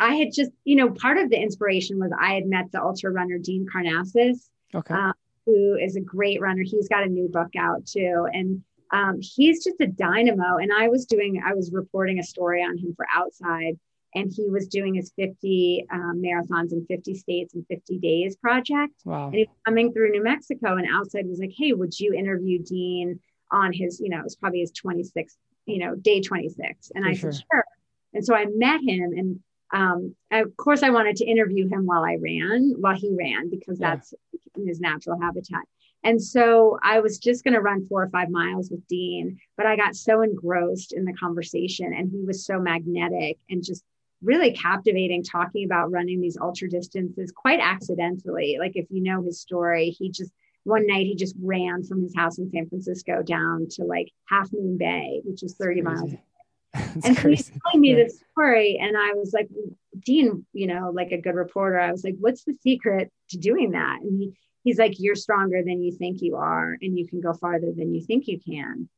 I 0.00 0.16
had 0.16 0.28
just, 0.32 0.50
you 0.64 0.76
know, 0.76 0.90
part 0.90 1.18
of 1.18 1.30
the 1.30 1.40
inspiration 1.40 1.98
was 1.98 2.10
I 2.18 2.34
had 2.34 2.46
met 2.46 2.72
the 2.72 2.82
ultra 2.82 3.10
runner 3.10 3.38
Dean 3.38 3.66
Karnazes, 3.72 4.48
okay. 4.74 4.94
Uh, 4.94 5.12
who 5.46 5.76
is 5.76 5.96
a 5.96 6.00
great 6.00 6.40
runner. 6.40 6.62
He's 6.62 6.88
got 6.88 7.04
a 7.04 7.08
new 7.08 7.28
book 7.28 7.54
out 7.56 7.86
too. 7.86 8.26
And 8.32 8.62
um, 8.92 9.18
he's 9.20 9.62
just 9.64 9.80
a 9.80 9.86
dynamo. 9.86 10.56
And 10.56 10.72
I 10.72 10.88
was 10.88 11.04
doing, 11.06 11.42
I 11.44 11.54
was 11.54 11.72
reporting 11.72 12.18
a 12.18 12.22
story 12.22 12.62
on 12.62 12.78
him 12.78 12.94
for 12.96 13.06
Outside, 13.14 13.78
and 14.14 14.32
he 14.32 14.48
was 14.48 14.68
doing 14.68 14.94
his 14.94 15.12
50 15.16 15.86
um, 15.92 16.22
marathons 16.24 16.72
in 16.72 16.86
50 16.86 17.14
states 17.14 17.54
in 17.54 17.64
50 17.64 17.98
days 17.98 18.36
project. 18.36 18.94
Wow. 19.04 19.26
And 19.26 19.34
he 19.34 19.40
was 19.42 19.56
coming 19.66 19.92
through 19.92 20.10
New 20.10 20.22
Mexico, 20.22 20.76
and 20.76 20.86
Outside 20.92 21.26
was 21.26 21.40
like, 21.40 21.52
hey, 21.56 21.72
would 21.72 21.98
you 21.98 22.14
interview 22.14 22.62
Dean 22.62 23.18
on 23.50 23.72
his, 23.72 24.00
you 24.00 24.08
know, 24.08 24.18
it 24.18 24.24
was 24.24 24.36
probably 24.36 24.60
his 24.60 24.72
26th, 24.72 25.36
you 25.66 25.78
know, 25.78 25.94
day 25.94 26.20
26. 26.20 26.92
And 26.94 27.04
for 27.04 27.10
I 27.10 27.14
sure. 27.14 27.32
said, 27.32 27.44
sure. 27.52 27.64
And 28.12 28.24
so 28.24 28.34
I 28.34 28.46
met 28.46 28.80
him 28.82 29.12
and 29.16 29.40
um, 29.74 30.14
of 30.30 30.56
course, 30.56 30.84
I 30.84 30.90
wanted 30.90 31.16
to 31.16 31.26
interview 31.26 31.68
him 31.68 31.84
while 31.84 32.04
I 32.04 32.16
ran, 32.22 32.74
while 32.78 32.94
he 32.94 33.12
ran, 33.12 33.50
because 33.50 33.80
yeah. 33.80 33.96
that's 33.96 34.14
his 34.56 34.80
natural 34.80 35.20
habitat. 35.20 35.62
And 36.04 36.22
so 36.22 36.78
I 36.82 37.00
was 37.00 37.18
just 37.18 37.42
going 37.42 37.54
to 37.54 37.60
run 37.60 37.86
four 37.88 38.02
or 38.02 38.10
five 38.10 38.30
miles 38.30 38.70
with 38.70 38.86
Dean, 38.86 39.38
but 39.56 39.66
I 39.66 39.74
got 39.74 39.96
so 39.96 40.22
engrossed 40.22 40.92
in 40.92 41.04
the 41.04 41.14
conversation 41.14 41.92
and 41.92 42.10
he 42.10 42.24
was 42.24 42.44
so 42.44 42.60
magnetic 42.60 43.38
and 43.50 43.64
just 43.64 43.82
really 44.22 44.52
captivating 44.52 45.24
talking 45.24 45.64
about 45.64 45.90
running 45.90 46.20
these 46.20 46.38
ultra 46.40 46.68
distances 46.68 47.32
quite 47.34 47.60
accidentally. 47.60 48.58
Like 48.60 48.72
if 48.74 48.86
you 48.90 49.02
know 49.02 49.22
his 49.22 49.40
story, 49.40 49.90
he 49.90 50.10
just 50.10 50.30
one 50.64 50.86
night 50.86 51.06
he 51.06 51.14
just 51.14 51.36
ran 51.40 51.84
from 51.84 52.02
his 52.02 52.14
house 52.14 52.38
in 52.38 52.50
San 52.50 52.68
Francisco 52.68 53.22
down 53.22 53.66
to 53.70 53.84
like 53.84 54.10
Half 54.28 54.52
Moon 54.52 54.76
Bay, 54.76 55.20
which 55.24 55.42
is 55.42 55.54
30 55.54 55.82
miles. 55.82 56.12
and 57.04 57.16
so 57.16 57.28
he's 57.28 57.50
telling 57.50 57.80
me 57.80 57.90
yeah. 57.90 58.04
this 58.04 58.20
story, 58.32 58.78
and 58.80 58.96
I 58.96 59.12
was 59.12 59.32
like, 59.32 59.48
Dean, 60.04 60.44
you 60.52 60.66
know, 60.66 60.90
like 60.92 61.12
a 61.12 61.20
good 61.20 61.36
reporter, 61.36 61.78
I 61.78 61.92
was 61.92 62.02
like, 62.02 62.16
what's 62.18 62.44
the 62.44 62.54
secret 62.54 63.12
to 63.30 63.36
doing 63.36 63.72
that? 63.72 64.00
And 64.02 64.18
he 64.18 64.32
he's 64.64 64.78
like, 64.78 64.94
you're 64.98 65.14
stronger 65.14 65.62
than 65.62 65.82
you 65.82 65.92
think 65.92 66.20
you 66.20 66.36
are, 66.36 66.76
and 66.80 66.98
you 66.98 67.06
can 67.06 67.20
go 67.20 67.32
farther 67.32 67.70
than 67.76 67.94
you 67.94 68.04
think 68.04 68.26
you 68.26 68.40
can. 68.40 68.88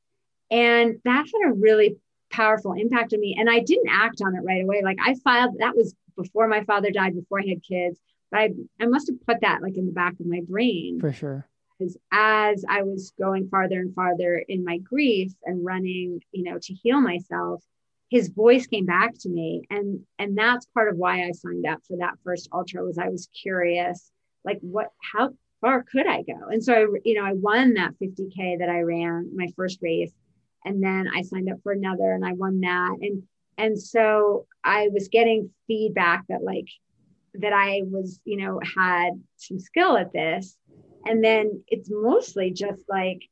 And 0.50 1.00
that 1.04 1.26
had 1.26 1.50
a 1.50 1.52
really 1.52 1.96
powerful 2.30 2.72
impact 2.72 3.12
on 3.12 3.20
me. 3.20 3.36
And 3.38 3.50
I 3.50 3.60
didn't 3.60 3.90
act 3.90 4.22
on 4.24 4.36
it 4.36 4.40
right 4.40 4.62
away. 4.62 4.82
Like 4.82 4.98
I 5.04 5.14
filed, 5.24 5.56
that 5.58 5.76
was 5.76 5.94
before 6.16 6.48
my 6.48 6.64
father 6.64 6.90
died, 6.90 7.14
before 7.14 7.40
I 7.40 7.48
had 7.48 7.62
kids. 7.62 7.98
But 8.30 8.40
I, 8.40 8.50
I 8.80 8.86
must 8.86 9.08
have 9.08 9.20
put 9.26 9.40
that 9.42 9.62
like 9.62 9.76
in 9.76 9.86
the 9.86 9.92
back 9.92 10.14
of 10.18 10.26
my 10.26 10.40
brain. 10.48 11.00
For 11.00 11.12
sure. 11.12 11.48
Because 11.78 11.96
as 12.12 12.64
I 12.68 12.82
was 12.82 13.12
going 13.18 13.48
farther 13.48 13.80
and 13.80 13.94
farther 13.94 14.42
in 14.48 14.64
my 14.64 14.78
grief 14.78 15.32
and 15.44 15.64
running, 15.64 16.20
you 16.32 16.44
know, 16.44 16.58
to 16.60 16.74
heal 16.74 17.00
myself, 17.00 17.62
his 18.10 18.28
voice 18.28 18.66
came 18.66 18.86
back 18.86 19.14
to 19.20 19.28
me. 19.28 19.62
And 19.70 20.00
and 20.18 20.36
that's 20.36 20.66
part 20.66 20.88
of 20.88 20.96
why 20.96 21.24
I 21.24 21.32
signed 21.32 21.66
up 21.66 21.80
for 21.86 21.96
that 21.98 22.18
first 22.24 22.48
ultra 22.52 22.84
was 22.84 22.98
I 22.98 23.08
was 23.08 23.28
curious, 23.42 24.10
like 24.44 24.58
what 24.60 24.88
how 25.00 25.32
far 25.60 25.82
could 25.82 26.06
I 26.06 26.22
go? 26.22 26.48
And 26.48 26.62
so 26.62 26.74
I, 26.74 26.86
you 27.04 27.14
know, 27.14 27.24
I 27.24 27.32
won 27.32 27.74
that 27.74 27.94
50K 28.02 28.58
that 28.60 28.68
I 28.68 28.80
ran 28.80 29.30
my 29.34 29.48
first 29.56 29.80
race. 29.82 30.12
And 30.64 30.82
then 30.82 31.08
I 31.14 31.22
signed 31.22 31.50
up 31.50 31.58
for 31.62 31.72
another 31.72 32.12
and 32.12 32.24
I 32.24 32.32
won 32.32 32.60
that. 32.60 32.96
And 33.00 33.22
and 33.58 33.80
so 33.80 34.46
I 34.64 34.88
was 34.92 35.08
getting 35.08 35.50
feedback 35.66 36.24
that 36.28 36.42
like 36.42 36.68
that 37.34 37.52
I 37.52 37.82
was, 37.84 38.20
you 38.24 38.36
know, 38.36 38.60
had 38.76 39.10
some 39.36 39.58
skill 39.58 39.96
at 39.96 40.12
this. 40.12 40.56
And 41.06 41.22
then 41.22 41.62
it's 41.68 41.88
mostly 41.90 42.50
just 42.50 42.82
like 42.88 43.22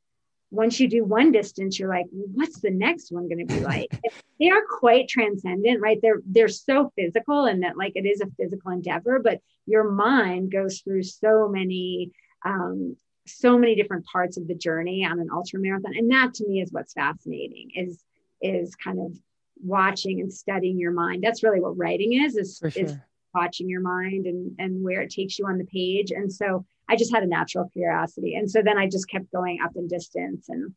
once 0.51 0.79
you 0.79 0.87
do 0.87 1.03
one 1.03 1.31
distance, 1.31 1.77
you're 1.77 1.89
like, 1.89 2.05
what's 2.11 2.61
the 2.61 2.71
next 2.71 3.11
one 3.11 3.27
going 3.27 3.45
to 3.45 3.53
be 3.53 3.59
like? 3.59 3.89
they 4.39 4.49
are 4.49 4.63
quite 4.69 5.09
transcendent, 5.09 5.81
right? 5.81 5.99
They're 6.01 6.21
they're 6.25 6.47
so 6.47 6.91
physical, 6.95 7.45
and 7.45 7.63
that 7.63 7.77
like 7.77 7.93
it 7.95 8.05
is 8.05 8.21
a 8.21 8.31
physical 8.37 8.71
endeavor, 8.71 9.19
but 9.19 9.41
your 9.65 9.89
mind 9.89 10.51
goes 10.51 10.79
through 10.79 11.03
so 11.03 11.49
many 11.49 12.11
um, 12.43 12.95
so 13.27 13.57
many 13.57 13.75
different 13.75 14.05
parts 14.05 14.37
of 14.37 14.47
the 14.47 14.55
journey 14.55 15.03
on 15.03 15.19
an 15.19 15.29
ultra 15.31 15.59
marathon, 15.59 15.93
and 15.95 16.11
that 16.11 16.33
to 16.35 16.47
me 16.47 16.61
is 16.61 16.71
what's 16.71 16.93
fascinating. 16.93 17.71
Is 17.75 18.03
is 18.41 18.75
kind 18.75 18.99
of 18.99 19.17
watching 19.63 20.21
and 20.21 20.31
studying 20.31 20.79
your 20.79 20.91
mind. 20.91 21.23
That's 21.23 21.43
really 21.43 21.59
what 21.59 21.77
writing 21.77 22.21
is. 22.21 22.35
Is, 22.35 22.57
sure. 22.57 22.71
is 22.75 22.95
watching 23.35 23.69
your 23.69 23.81
mind 23.81 24.25
and 24.25 24.55
and 24.57 24.81
where 24.83 25.01
it 25.01 25.09
takes 25.11 25.37
you 25.37 25.45
on 25.45 25.57
the 25.57 25.65
page. 25.65 26.11
And 26.11 26.31
so 26.31 26.65
i 26.87 26.95
just 26.95 27.11
had 27.13 27.23
a 27.23 27.27
natural 27.27 27.67
curiosity. 27.73 28.35
And 28.35 28.49
so 28.49 28.61
then 28.63 28.77
i 28.77 28.87
just 28.87 29.07
kept 29.09 29.31
going 29.31 29.59
up 29.63 29.71
in 29.75 29.87
distance 29.87 30.49
and 30.49 30.73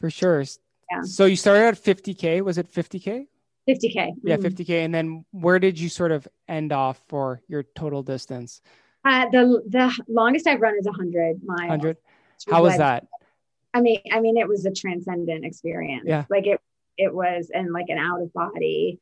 for 0.00 0.10
sure. 0.10 0.40
Yeah. 0.90 1.02
so 1.02 1.24
you 1.26 1.36
started 1.36 1.64
at 1.68 1.74
50k 1.76 2.42
was 2.42 2.58
it 2.58 2.70
50k 2.70 3.26
50k 3.68 4.14
yeah 4.24 4.36
Mhm. 4.36 4.42
50k 4.42 4.84
and 4.84 4.92
then 4.94 5.24
where 5.30 5.58
did 5.58 5.78
you 5.78 5.88
sort 5.88 6.10
of 6.12 6.26
end 6.48 6.72
off 6.72 7.00
for 7.08 7.40
your 7.48 7.62
total 7.62 8.02
distance? 8.02 8.60
Uh, 9.04 9.24
the 9.30 9.62
the 9.68 9.86
longest 10.08 10.46
i've 10.46 10.60
run 10.60 10.76
is 10.78 10.86
100 10.86 11.42
miles. 11.44 11.60
100 11.70 11.96
how 12.50 12.62
was 12.62 12.76
that? 12.78 13.06
I 13.74 13.80
mean, 13.80 14.00
I 14.12 14.20
mean, 14.20 14.36
it 14.36 14.48
was 14.48 14.66
a 14.66 14.70
transcendent 14.72 15.44
experience. 15.44 16.04
Yeah. 16.06 16.24
Like 16.28 16.46
it, 16.46 16.60
it 16.98 17.14
was, 17.14 17.50
and 17.54 17.72
like 17.72 17.86
an 17.88 17.98
out 17.98 18.20
of 18.20 18.32
body, 18.32 19.00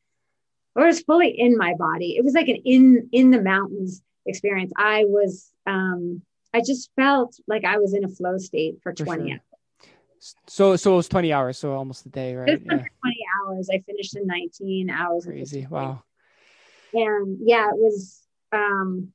or 0.75 0.85
it 0.85 0.87
was 0.87 1.01
fully 1.03 1.29
in 1.29 1.57
my 1.57 1.75
body. 1.75 2.17
It 2.17 2.25
was 2.25 2.35
like 2.35 2.49
an 2.49 2.57
in 2.65 3.09
in 3.13 3.31
the 3.31 3.41
mountains 3.43 4.03
experience. 4.27 4.73
I 4.77 5.05
was, 5.07 5.51
um, 5.67 6.23
I 6.55 6.61
just 6.61 6.91
felt 6.97 7.37
like 7.47 7.65
I 7.65 7.79
was 7.79 7.95
in 7.95 8.05
a 8.05 8.09
flow 8.09 8.39
state 8.39 8.77
for 8.83 8.93
For 8.93 9.05
20 9.05 9.23
sure. 9.31 9.33
hours. 9.33 10.37
so 10.47 10.77
so 10.77 10.93
it 10.93 10.97
was 10.97 11.09
20 11.09 11.33
hours 11.33 11.59
so 11.59 11.73
almost 11.73 12.05
a 12.07 12.11
day 12.11 12.35
right 12.35 12.61
yeah 12.63 12.77
20 12.77 12.87
hours. 13.47 13.69
I 13.73 13.79
finished 13.81 14.17
in 14.17 14.27
19 14.27 14.91
hours. 14.91 15.25
crazy 15.25 15.67
wow 15.71 16.03
and 16.93 17.39
yeah 17.43 17.69
it 17.71 17.77
was 17.77 18.21
um 18.53 19.13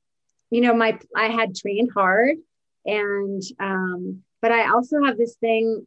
you 0.49 0.61
know 0.61 0.73
my 0.73 0.97
i 1.15 1.27
had 1.27 1.55
trained 1.55 1.89
hard 1.93 2.37
and 2.85 3.41
um 3.59 4.21
but 4.41 4.51
i 4.51 4.69
also 4.69 5.03
have 5.03 5.17
this 5.17 5.35
thing 5.35 5.85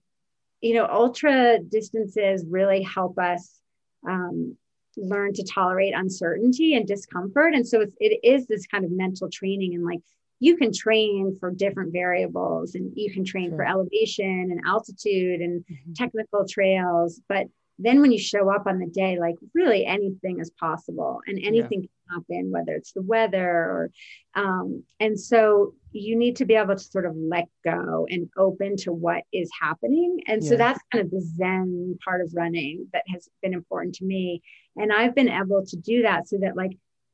you 0.60 0.75
know 0.75 0.87
ultra 0.87 1.58
distances 1.60 2.44
really 2.48 2.82
help 2.82 3.18
us 3.18 3.58
um 4.06 4.56
learn 4.97 5.33
to 5.35 5.45
tolerate 5.45 5.95
uncertainty 5.95 6.75
and 6.75 6.87
discomfort. 6.87 7.54
And 7.54 7.66
so 7.66 7.80
it's, 7.80 7.95
it 8.00 8.21
is 8.23 8.47
this 8.47 8.66
kind 8.66 8.85
of 8.85 8.90
mental 8.90 9.28
training 9.30 9.75
and 9.75 9.85
like 9.85 10.00
you 10.40 10.57
can 10.57 10.73
train 10.73 11.37
for 11.40 11.50
different 11.50 11.92
variables 11.92 12.75
and 12.75 12.92
you 12.97 13.12
can 13.12 13.25
train 13.25 13.50
for 13.57 13.64
elevation 13.66 14.50
and 14.50 14.61
altitude 14.64 15.40
and 15.40 15.64
Mhm. 15.64 15.95
technical 15.97 16.47
trails. 16.49 17.21
But 17.28 17.49
then 17.80 18.00
when 18.00 18.11
you 18.11 18.18
show 18.18 18.50
up 18.50 18.66
on 18.66 18.78
the 18.80 18.87
day 18.87 19.18
like 19.21 19.37
really 19.54 19.87
anything 19.87 20.40
is 20.40 20.50
possible 20.50 21.21
and 21.28 21.38
anything 21.45 21.83
can 21.83 21.90
happen 22.11 22.50
whether 22.50 22.73
it's 22.73 22.90
the 22.92 23.02
weather 23.02 23.49
or 23.49 23.90
um, 24.35 24.83
and 24.99 25.18
so 25.18 25.75
you 25.92 26.16
need 26.16 26.37
to 26.37 26.45
be 26.45 26.54
able 26.54 26.75
to 26.75 26.83
sort 26.83 27.07
of 27.07 27.14
let 27.16 27.47
go 27.64 28.07
and 28.11 28.28
open 28.37 28.76
to 28.76 28.92
what 28.92 29.25
is 29.33 29.50
happening. 29.61 30.21
And 30.26 30.45
so 30.45 30.57
that's 30.57 30.80
kind 30.92 31.04
of 31.04 31.11
the 31.11 31.21
zen 31.21 31.99
part 32.04 32.21
of 32.21 32.33
running 32.35 32.87
that 32.92 33.04
has 33.09 33.28
been 33.42 33.54
important 33.54 33.95
to 33.97 34.04
me 34.04 34.42
and 34.78 34.92
i've 34.92 35.14
been 35.14 35.28
able 35.28 35.64
to 35.66 35.76
do 35.76 36.02
that 36.02 36.28
so 36.28 36.37
that 36.38 36.56
like 36.56 36.73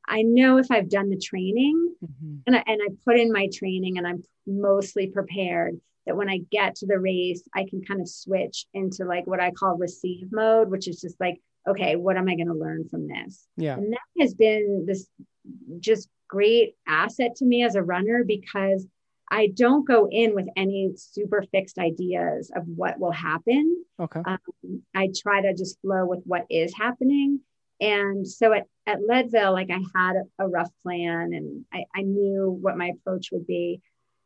i 0.08 0.22
know 0.22 0.58
if 0.58 0.66
i've 0.70 0.88
done 0.88 1.08
the 1.10 1.18
training 1.18 1.94
Mhm. 2.02 2.42
and 2.46 2.56
I, 2.56 2.62
and 2.66 2.80
I 2.82 2.88
put 3.04 3.18
in 3.18 3.32
my 3.32 3.48
training 3.52 3.96
and 3.98 4.06
I'm 4.06 4.22
mostly 4.46 5.06
prepared 5.08 5.80
that 6.04 6.16
when 6.18 6.28
I 6.28 6.40
get 6.50 6.74
to 6.76 6.86
the 6.86 6.98
race, 6.98 7.42
I 7.54 7.64
can 7.64 7.80
kind 7.82 8.02
of 8.02 8.08
switch 8.08 8.66
into 8.74 9.06
like 9.06 9.26
what 9.26 9.40
I 9.40 9.50
call 9.52 9.78
receive 9.78 10.26
mode, 10.30 10.68
which 10.70 10.86
is 10.86 11.00
just 11.00 11.18
like, 11.18 11.40
okay, 11.66 11.96
what 11.96 12.18
am 12.18 12.28
I 12.28 12.34
going 12.36 12.48
to 12.48 12.52
learn 12.66 12.86
from 12.90 13.08
this? 13.08 13.46
yeah 13.56 13.76
And 13.78 13.90
that 13.94 14.20
has 14.20 14.34
been 14.34 14.84
this 14.86 15.08
just 15.80 16.10
great 16.28 16.74
asset 16.86 17.36
to 17.36 17.46
me 17.46 17.64
as 17.64 17.74
a 17.74 17.82
runner 17.82 18.22
because 18.22 18.86
I 19.30 19.46
don't 19.54 19.86
go 19.88 20.06
in 20.10 20.34
with 20.34 20.48
any 20.56 20.92
super 20.96 21.42
fixed 21.50 21.78
ideas 21.78 22.50
of 22.54 22.64
what 22.66 22.98
will 22.98 23.12
happen. 23.30 23.64
okay 23.98 24.20
Um, 24.26 24.82
I 24.94 25.08
try 25.16 25.40
to 25.40 25.54
just 25.54 25.80
flow 25.80 26.04
with 26.04 26.22
what 26.26 26.44
is 26.50 26.74
happening. 26.74 27.40
And 27.80 28.26
so 28.26 28.52
at, 28.52 28.66
at 28.86 29.02
Leadville, 29.02 29.52
like 29.52 29.70
I 29.70 29.80
had 29.94 30.16
a, 30.16 30.44
a 30.44 30.48
rough 30.48 30.70
plan 30.82 31.32
and 31.32 31.64
I, 31.72 31.84
I 31.94 32.02
knew 32.02 32.50
what 32.60 32.76
my 32.76 32.88
approach 32.88 33.30
would 33.32 33.46
be. 33.46 33.80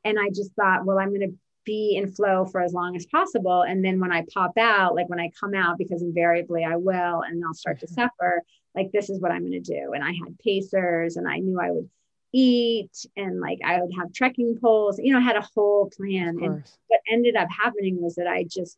And 0.04 0.18
I 0.18 0.28
just 0.28 0.52
thought, 0.54 0.84
well, 0.84 0.98
I'm 0.98 1.08
going 1.08 1.30
to 1.30 1.36
be 1.64 1.96
in 1.96 2.12
flow 2.12 2.46
for 2.46 2.60
as 2.60 2.72
long 2.72 2.96
as 2.96 3.06
possible. 3.06 3.62
And 3.62 3.84
then 3.84 4.00
when 4.00 4.12
I 4.12 4.24
pop 4.32 4.56
out, 4.58 4.94
like 4.94 5.08
when 5.08 5.20
I 5.20 5.30
come 5.38 5.54
out, 5.54 5.76
because 5.76 6.02
invariably 6.02 6.64
I 6.64 6.76
will, 6.76 7.22
and 7.22 7.42
I'll 7.44 7.54
start 7.54 7.80
to 7.80 7.86
Mhm. 7.86 7.94
suffer, 7.94 8.42
like 8.74 8.90
this 8.92 9.10
is 9.10 9.20
what 9.20 9.32
I'm 9.32 9.42
going 9.42 9.62
to 9.62 9.74
do. 9.74 9.92
And 9.92 10.02
I 10.04 10.12
had 10.12 10.38
pacers 10.38 11.16
and 11.16 11.28
I 11.28 11.38
knew 11.38 11.60
I 11.60 11.70
would 11.70 11.90
eat 12.32 13.06
and 13.16 13.40
like 13.40 13.58
I 13.64 13.80
would 13.80 13.92
have 13.98 14.12
trekking 14.12 14.58
poles, 14.60 14.98
you 14.98 15.12
know, 15.12 15.18
I 15.18 15.22
had 15.22 15.36
a 15.36 15.48
whole 15.54 15.90
plan. 15.90 16.28
And 16.28 16.62
what 16.88 17.00
ended 17.10 17.36
up 17.36 17.48
happening 17.50 18.00
was 18.00 18.16
that 18.16 18.26
I 18.26 18.44
just 18.44 18.76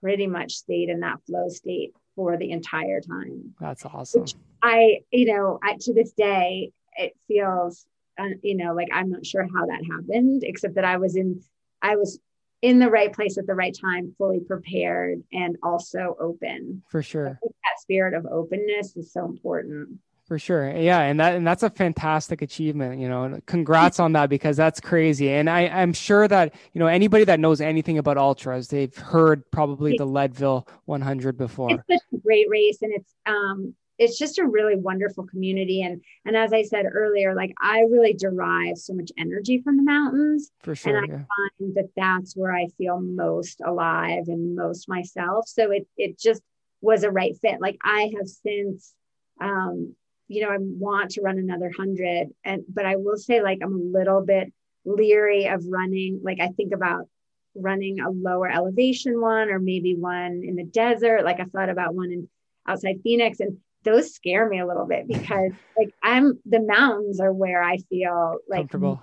pretty 0.00 0.26
much 0.26 0.52
stayed 0.52 0.88
in 0.90 1.00
that 1.00 1.22
flow 1.26 1.48
state 1.48 1.92
for 2.18 2.36
the 2.36 2.50
entire 2.50 3.00
time. 3.00 3.54
that's 3.60 3.84
awesome 3.84 4.24
I, 4.60 5.02
you 5.12 5.26
know, 5.32 5.60
I, 5.62 5.76
to 5.82 5.94
this 5.94 6.10
day, 6.10 6.72
it 6.96 7.16
feels, 7.28 7.86
uh, 8.18 8.30
you 8.42 8.56
know, 8.56 8.74
like 8.74 8.88
I'm 8.92 9.08
not 9.08 9.24
sure 9.24 9.46
how 9.54 9.66
that 9.66 9.84
happened, 9.88 10.42
except 10.42 10.74
that 10.74 10.84
I 10.84 10.96
was 10.96 11.14
in, 11.14 11.40
I 11.80 11.94
was 11.94 12.18
in 12.60 12.80
the 12.80 12.90
right 12.90 13.12
place 13.12 13.38
at 13.38 13.46
the 13.46 13.54
right 13.54 13.76
time, 13.80 14.16
fully 14.18 14.40
prepared 14.40 15.22
and 15.32 15.56
also 15.62 16.16
open. 16.18 16.82
for 16.90 17.04
sure 17.04 17.38
that 17.40 17.80
spirit 17.80 18.14
of 18.14 18.26
openness 18.26 18.96
is 18.96 19.12
so 19.12 19.24
important. 19.26 20.00
For 20.28 20.38
sure. 20.38 20.70
Yeah. 20.76 21.00
And 21.00 21.18
that 21.20 21.34
and 21.36 21.46
that's 21.46 21.62
a 21.62 21.70
fantastic 21.70 22.42
achievement, 22.42 23.00
you 23.00 23.08
know. 23.08 23.24
and 23.24 23.46
Congrats 23.46 23.98
on 23.98 24.12
that 24.12 24.28
because 24.28 24.58
that's 24.58 24.78
crazy. 24.78 25.30
And 25.30 25.48
I, 25.48 25.62
I'm 25.68 25.94
sure 25.94 26.28
that, 26.28 26.54
you 26.74 26.78
know, 26.78 26.86
anybody 26.86 27.24
that 27.24 27.40
knows 27.40 27.62
anything 27.62 27.96
about 27.96 28.18
ultras, 28.18 28.68
they've 28.68 28.94
heard 28.94 29.50
probably 29.50 29.96
the 29.96 30.04
Leadville 30.04 30.68
100 30.84 31.38
before. 31.38 31.70
it's 31.70 31.82
such 31.88 32.02
a 32.12 32.18
great 32.18 32.46
race 32.50 32.78
and 32.82 32.92
it's 32.92 33.14
um 33.24 33.74
it's 33.98 34.16
just 34.18 34.38
a 34.38 34.46
really 34.46 34.76
wonderful 34.76 35.26
community 35.26 35.82
and 35.82 36.00
and 36.24 36.36
as 36.36 36.52
i 36.52 36.62
said 36.62 36.84
earlier 36.92 37.34
like 37.34 37.52
i 37.60 37.80
really 37.80 38.12
derive 38.14 38.76
so 38.78 38.92
much 38.94 39.10
energy 39.18 39.60
from 39.60 39.76
the 39.76 39.82
mountains 39.82 40.52
For 40.62 40.74
sure. 40.76 40.98
And 40.98 41.12
I- 41.12 41.16
yeah. 41.16 41.24
find 41.58 41.74
that 41.74 41.88
that's 41.96 42.36
where 42.36 42.54
i 42.54 42.66
feel 42.78 43.00
most 43.00 43.60
alive 43.64 44.24
and 44.28 44.54
most 44.54 44.88
myself 44.88 45.48
so 45.48 45.70
it 45.72 45.88
it 45.96 46.18
just 46.18 46.42
was 46.80 47.02
a 47.02 47.10
right 47.10 47.34
fit 47.42 47.60
like 47.60 47.76
i 47.82 48.12
have 48.16 48.28
since 48.28 48.94
um 49.40 49.96
you 50.28 50.42
know 50.42 50.50
i 50.50 50.56
want 50.60 51.10
to 51.10 51.20
run 51.22 51.38
another 51.38 51.66
100 51.76 52.28
and 52.44 52.62
but 52.72 52.84
i 52.86 52.96
will 52.96 53.16
say 53.16 53.42
like 53.42 53.58
i'm 53.62 53.74
a 53.74 53.98
little 53.98 54.24
bit 54.24 54.52
leery 54.84 55.46
of 55.46 55.64
running 55.66 56.20
like 56.22 56.38
i 56.40 56.48
think 56.48 56.72
about 56.72 57.06
running 57.54 58.00
a 58.00 58.10
lower 58.10 58.48
elevation 58.48 59.20
one 59.20 59.48
or 59.50 59.58
maybe 59.58 59.94
one 59.96 60.42
in 60.44 60.54
the 60.56 60.64
desert 60.64 61.24
like 61.24 61.40
i 61.40 61.44
thought 61.44 61.68
about 61.70 61.94
one 61.94 62.12
in 62.12 62.28
outside 62.66 62.96
phoenix 63.02 63.40
and 63.40 63.56
those 63.84 64.14
scare 64.14 64.48
me 64.48 64.60
a 64.60 64.66
little 64.66 64.86
bit 64.86 65.06
because 65.14 65.52
like 65.76 65.92
i'm 66.02 66.38
the 66.46 66.60
mountains 66.60 67.20
are 67.20 67.32
where 67.32 67.62
i 67.62 67.76
feel 67.88 68.38
like 68.48 68.60
Comfortable. 68.60 69.02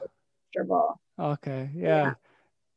comfortable 0.53 0.99
Okay. 1.17 1.69
Yeah. 1.73 1.87
Yeah. 2.03 2.13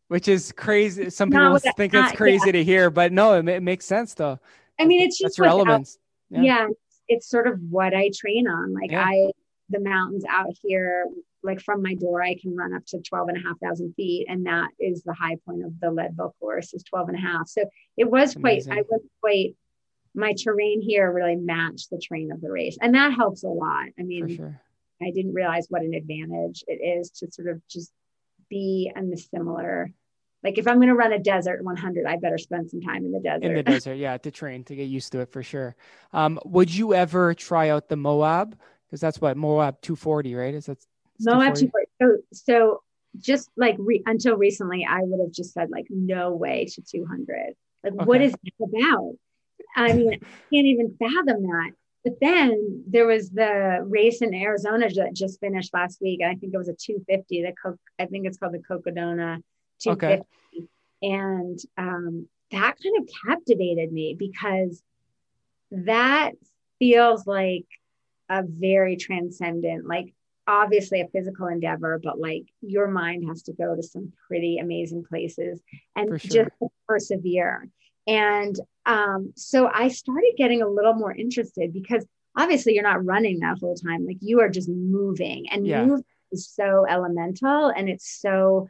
Which 0.06 0.28
is 0.28 0.52
crazy. 0.52 1.10
Some 1.10 1.28
people 1.30 1.58
think 1.58 1.92
not- 1.92 2.10
it's 2.10 2.16
crazy 2.16 2.52
to 2.52 2.62
hear, 2.62 2.88
but 2.88 3.10
no, 3.12 3.32
it, 3.34 3.48
it 3.48 3.62
makes 3.64 3.84
sense 3.84 4.14
though. 4.14 4.38
i 4.78 4.84
mean 4.84 5.02
it's 5.02 5.18
That's 5.18 5.30
just 5.34 5.38
your 5.38 5.46
what's 5.48 5.54
out- 5.54 5.58
elements. 5.66 5.98
yeah. 6.30 6.42
Yeah. 6.42 6.66
It's 7.08 7.28
sort 7.28 7.46
of 7.46 7.58
what 7.70 7.94
i 7.94 8.10
train 8.14 8.48
on 8.48 8.72
like 8.74 8.90
Yeah. 8.90 9.04
i 9.04 9.30
the 9.70 9.80
mountains 9.80 10.24
out 10.28 10.54
here 10.62 11.06
like 11.42 11.60
from 11.60 11.82
my 11.82 11.94
door 11.94 12.22
i 12.22 12.34
can 12.40 12.56
run 12.56 12.74
up 12.74 12.84
to 12.86 13.00
12 13.00 13.28
and 13.28 13.36
a 13.38 13.40
half 13.40 13.58
thousand 13.60 13.94
feet 13.94 14.26
and 14.28 14.46
that 14.46 14.68
is 14.78 15.02
the 15.02 15.12
high 15.14 15.36
point 15.46 15.64
of 15.64 15.78
the 15.80 15.90
leadville 15.90 16.34
course 16.40 16.72
is 16.74 16.82
12 16.84 17.08
and 17.10 17.18
a 17.18 17.20
half 17.20 17.48
so 17.48 17.64
it 17.96 18.10
was 18.10 18.34
quite 18.34 18.64
Amazing. 18.64 18.72
i 18.72 18.82
was 18.90 19.02
quite 19.20 19.56
my 20.14 20.32
terrain 20.32 20.80
here 20.82 21.12
really 21.12 21.36
matched 21.36 21.90
the 21.90 21.98
terrain 21.98 22.32
of 22.32 22.40
the 22.40 22.50
race 22.50 22.78
and 22.80 22.94
that 22.94 23.12
helps 23.12 23.44
a 23.44 23.48
lot 23.48 23.86
i 23.98 24.02
mean 24.02 24.36
sure. 24.36 24.60
I 25.00 25.12
didn't 25.12 25.32
realize 25.34 25.66
what 25.68 25.82
an 25.82 25.94
advantage 25.94 26.64
it 26.66 26.80
is 26.84 27.10
to 27.18 27.30
sort 27.30 27.46
of 27.46 27.62
just 27.68 27.92
be 28.50 28.90
in 28.96 29.10
the 29.10 29.16
similar. 29.16 29.92
Like 30.44 30.58
if 30.58 30.68
I'm 30.68 30.76
going 30.76 30.88
to 30.88 30.94
run 30.94 31.12
a 31.12 31.18
desert 31.18 31.64
100, 31.64 32.06
I 32.06 32.16
better 32.16 32.38
spend 32.38 32.70
some 32.70 32.80
time 32.80 33.04
in 33.04 33.12
the 33.12 33.20
desert. 33.20 33.44
In 33.44 33.54
the 33.54 33.62
desert. 33.62 33.94
Yeah. 33.98 34.16
To 34.18 34.30
train, 34.30 34.64
to 34.64 34.76
get 34.76 34.84
used 34.84 35.12
to 35.12 35.20
it 35.20 35.30
for 35.30 35.42
sure. 35.42 35.74
Um, 36.12 36.38
would 36.44 36.72
you 36.72 36.94
ever 36.94 37.34
try 37.34 37.70
out 37.70 37.88
the 37.88 37.96
Moab? 37.96 38.56
Because 38.86 39.00
that's 39.00 39.20
what 39.20 39.36
Moab 39.36 39.80
240, 39.82 40.34
right? 40.34 40.54
Is 40.54 40.66
that 40.66 40.78
Moab 41.20 41.54
240? 41.56 41.66
240. 41.66 41.88
So, 42.00 42.16
so 42.32 42.82
just 43.18 43.50
like 43.56 43.76
re- 43.78 44.02
until 44.06 44.36
recently, 44.36 44.86
I 44.88 45.00
would 45.02 45.20
have 45.20 45.32
just 45.32 45.52
said 45.52 45.70
like 45.70 45.86
no 45.90 46.32
way 46.34 46.66
to 46.66 46.82
200. 46.82 47.54
Like 47.84 47.94
what 47.94 48.20
Okay. 48.20 48.26
is 48.26 48.32
that 48.32 48.64
about? 48.64 49.14
I 49.76 49.92
mean, 49.92 50.12
I 50.12 50.16
can't 50.54 50.66
even 50.66 50.96
fathom 50.98 51.42
that. 51.42 51.70
But 52.04 52.14
then 52.20 52.84
there 52.88 53.06
was 53.06 53.28
the 53.28 53.80
race 53.82 54.22
in 54.22 54.32
Arizona 54.32 54.88
that 54.88 55.14
just 55.14 55.40
finished 55.40 55.74
last 55.74 56.00
week. 56.00 56.20
and 56.20 56.30
I 56.30 56.36
think 56.36 56.54
it 56.54 56.58
was 56.58 56.68
a 56.68 56.74
250. 56.74 57.42
The 57.42 57.52
Co- 57.60 57.76
I 57.98 58.06
think 58.06 58.26
it's 58.26 58.38
called 58.38 58.54
the 58.54 58.58
Cocodona 58.60 59.38
250. 59.80 60.68
And 61.00 61.58
um, 61.76 62.28
that 62.50 62.74
kind 62.82 62.96
of 63.02 63.08
captivated 63.26 63.92
me 63.92 64.16
because 64.18 64.82
that 65.70 66.32
feels 66.78 67.26
like 67.26 67.66
a 68.28 68.42
very 68.42 68.96
transcendent, 68.96 69.86
like 69.86 70.12
obviously 70.46 71.00
a 71.00 71.08
physical 71.08 71.46
endeavor, 71.46 72.00
but 72.02 72.18
like 72.18 72.44
your 72.62 72.88
mind 72.88 73.28
has 73.28 73.42
to 73.44 73.52
go 73.52 73.76
to 73.76 73.82
some 73.82 74.12
pretty 74.26 74.58
amazing 74.58 75.04
places 75.04 75.60
and 75.94 76.20
sure. 76.20 76.44
just 76.44 76.50
persevere. 76.86 77.68
And 78.06 78.58
um, 78.86 79.34
so 79.36 79.70
I 79.72 79.88
started 79.88 80.32
getting 80.38 80.62
a 80.62 80.68
little 80.68 80.94
more 80.94 81.14
interested 81.14 81.72
because 81.72 82.06
obviously 82.36 82.74
you're 82.74 82.82
not 82.82 83.04
running 83.04 83.40
that 83.40 83.58
whole 83.60 83.74
time. 83.74 84.06
Like 84.06 84.16
you 84.20 84.40
are 84.40 84.48
just 84.48 84.68
moving 84.68 85.50
and 85.50 85.66
Yeah. 85.66 85.82
movement 85.84 86.06
is 86.32 86.48
so 86.48 86.86
elemental 86.88 87.68
and 87.68 87.88
it's 87.88 88.18
so 88.20 88.68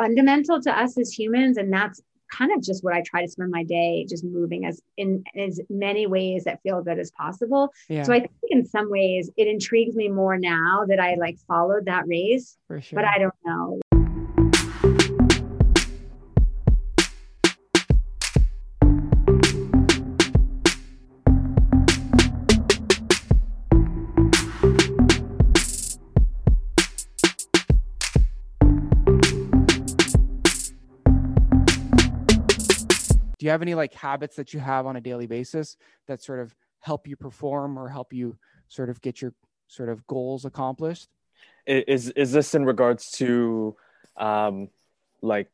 fundamental 0.00 0.60
to 0.62 0.78
us 0.78 0.96
as 0.98 1.12
humans. 1.12 1.56
And 1.56 1.72
that's 1.72 2.00
kind 2.32 2.52
of 2.56 2.62
just 2.62 2.84
what 2.84 2.94
I 2.94 3.02
try 3.04 3.22
to 3.22 3.28
spend 3.28 3.50
my 3.50 3.64
day 3.64 4.06
just 4.08 4.24
moving 4.24 4.64
as 4.64 4.80
in 4.96 5.24
as 5.36 5.60
many 5.68 6.06
ways 6.06 6.44
that 6.44 6.62
feel 6.62 6.82
good 6.82 6.98
as 6.98 7.10
possible. 7.10 7.72
Yeah, 7.88 8.04
So 8.04 8.12
I 8.12 8.20
think 8.20 8.30
in 8.48 8.64
some 8.64 8.90
ways 8.90 9.30
it 9.36 9.48
intrigues 9.48 9.96
me 9.96 10.08
more 10.08 10.38
now 10.38 10.84
that 10.88 11.00
I 11.00 11.16
like 11.16 11.38
followed 11.48 11.86
that 11.86 12.04
race, 12.06 12.56
for 12.68 12.80
sure. 12.80 12.96
but 12.98 13.04
I 13.04 13.18
don't 13.18 13.34
know. 13.44 13.80
You 33.50 33.52
have 33.52 33.62
any 33.62 33.74
like 33.74 33.92
habits 33.94 34.36
that 34.36 34.54
you 34.54 34.60
have 34.60 34.86
on 34.86 34.96
a 34.96 35.00
daily 35.00 35.26
basis 35.26 35.76
that 36.06 36.22
sort 36.22 36.38
of 36.38 36.54
help 36.78 37.06
you 37.06 37.16
perform 37.16 37.78
or 37.78 37.88
help 37.88 38.12
you 38.12 38.38
sort 38.68 38.88
of 38.88 39.00
get 39.00 39.20
your 39.20 39.34
sort 39.66 39.88
of 39.88 40.06
goals 40.06 40.44
accomplished? 40.44 41.08
Is 41.66 42.10
is 42.10 42.32
this 42.32 42.54
in 42.54 42.64
regards 42.64 43.10
to 43.12 43.76
um 44.16 44.68
like 45.20 45.50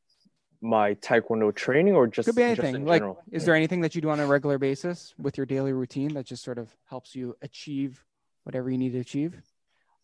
my 0.60 0.94
taekwondo 0.94 1.54
training 1.54 1.94
or 1.94 2.06
just 2.06 2.26
Could 2.26 2.36
be 2.36 2.42
just 2.42 2.60
anything. 2.60 2.82
in 2.82 2.86
Like, 2.86 3.00
general? 3.00 3.22
is 3.30 3.44
there 3.44 3.54
anything 3.54 3.80
that 3.82 3.94
you 3.94 4.00
do 4.00 4.10
on 4.10 4.20
a 4.20 4.26
regular 4.26 4.58
basis 4.58 5.14
with 5.18 5.36
your 5.36 5.46
daily 5.46 5.72
routine 5.72 6.14
that 6.14 6.26
just 6.26 6.42
sort 6.42 6.58
of 6.58 6.74
helps 6.88 7.14
you 7.14 7.36
achieve 7.42 8.04
whatever 8.44 8.70
you 8.70 8.78
need 8.78 8.92
to 8.92 8.98
achieve? 9.00 9.40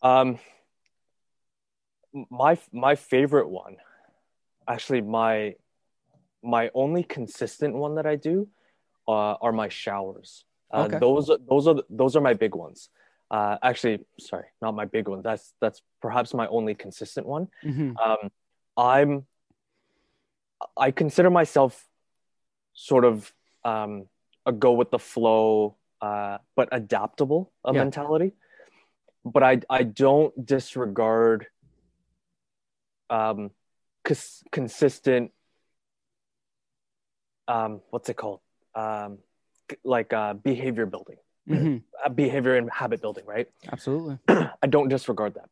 Um, 0.01 0.39
my 2.29 2.57
my 2.71 2.95
favorite 2.95 3.49
one, 3.49 3.77
actually, 4.67 5.01
my 5.01 5.55
my 6.43 6.69
only 6.73 7.03
consistent 7.03 7.73
one 7.75 7.95
that 7.95 8.05
I 8.05 8.15
do, 8.15 8.47
uh, 9.07 9.35
are 9.41 9.51
my 9.51 9.69
showers. 9.69 10.45
Uh, 10.71 10.85
Okay. 10.87 10.99
Those 10.99 11.29
those 11.49 11.67
are 11.67 11.75
those 11.89 12.15
are 12.15 12.21
my 12.21 12.33
big 12.33 12.55
ones. 12.55 12.89
Uh, 13.31 13.57
actually, 13.63 13.99
sorry, 14.19 14.45
not 14.61 14.75
my 14.75 14.85
big 14.85 15.07
one. 15.07 15.21
That's 15.21 15.53
that's 15.61 15.81
perhaps 16.01 16.33
my 16.33 16.47
only 16.47 16.75
consistent 16.75 17.25
one. 17.25 17.47
Mm-hmm. 17.63 17.97
Um, 17.97 18.31
I'm 18.77 19.25
I 20.77 20.91
consider 20.91 21.29
myself 21.29 21.87
sort 22.73 23.05
of 23.05 23.33
um, 23.63 24.07
a 24.45 24.51
go 24.51 24.73
with 24.73 24.91
the 24.91 24.99
flow, 24.99 25.75
uh, 26.01 26.37
but 26.55 26.69
adaptable 26.71 27.51
a 27.63 27.73
Yeah. 27.73 27.83
mentality. 27.83 28.33
But 29.25 29.43
I 29.43 29.61
I 29.69 29.83
don't 29.83 30.33
disregard 30.45 31.47
um, 33.09 33.51
cons- 34.03 34.43
consistent 34.51 35.31
um, 37.47 37.81
what's 37.89 38.09
it 38.09 38.15
called 38.15 38.39
um, 38.75 39.19
like 39.83 40.13
uh, 40.13 40.33
behavior 40.33 40.85
building, 40.85 41.17
Mm-hmm. 41.49 42.13
behavior 42.15 42.55
and 42.55 42.71
habit 42.71 43.01
building, 43.01 43.25
right? 43.25 43.49
Absolutely. 43.71 44.17
I 44.29 44.67
don't 44.67 44.87
disregard 44.87 45.33
that. 45.33 45.49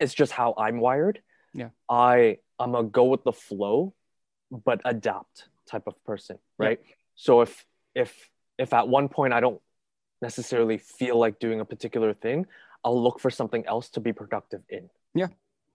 It's 0.00 0.12
just 0.12 0.32
how 0.32 0.54
I'm 0.58 0.80
wired. 0.80 1.20
Yeah. 1.52 1.68
I 1.88 2.38
I'm 2.58 2.74
a 2.74 2.82
go 2.82 3.04
with 3.04 3.22
the 3.22 3.32
flow, 3.32 3.94
but 4.50 4.80
adapt 4.84 5.48
type 5.66 5.84
of 5.86 5.94
person, 6.04 6.38
Yeah. 6.58 6.66
right? 6.66 6.80
So 7.14 7.42
if 7.42 7.64
if 7.94 8.28
if 8.58 8.72
at 8.72 8.88
one 8.88 9.08
point 9.08 9.32
I 9.32 9.38
don't 9.40 9.60
necessarily 10.20 10.78
feel 10.78 11.16
like 11.16 11.38
doing 11.38 11.60
a 11.60 11.64
particular 11.64 12.12
thing, 12.12 12.46
I'll 12.82 13.00
look 13.00 13.20
for 13.20 13.30
something 13.30 13.64
else 13.66 13.88
to 13.90 14.00
be 14.00 14.12
productive 14.12 14.62
in, 14.68 14.90
Yeah, 15.14 15.28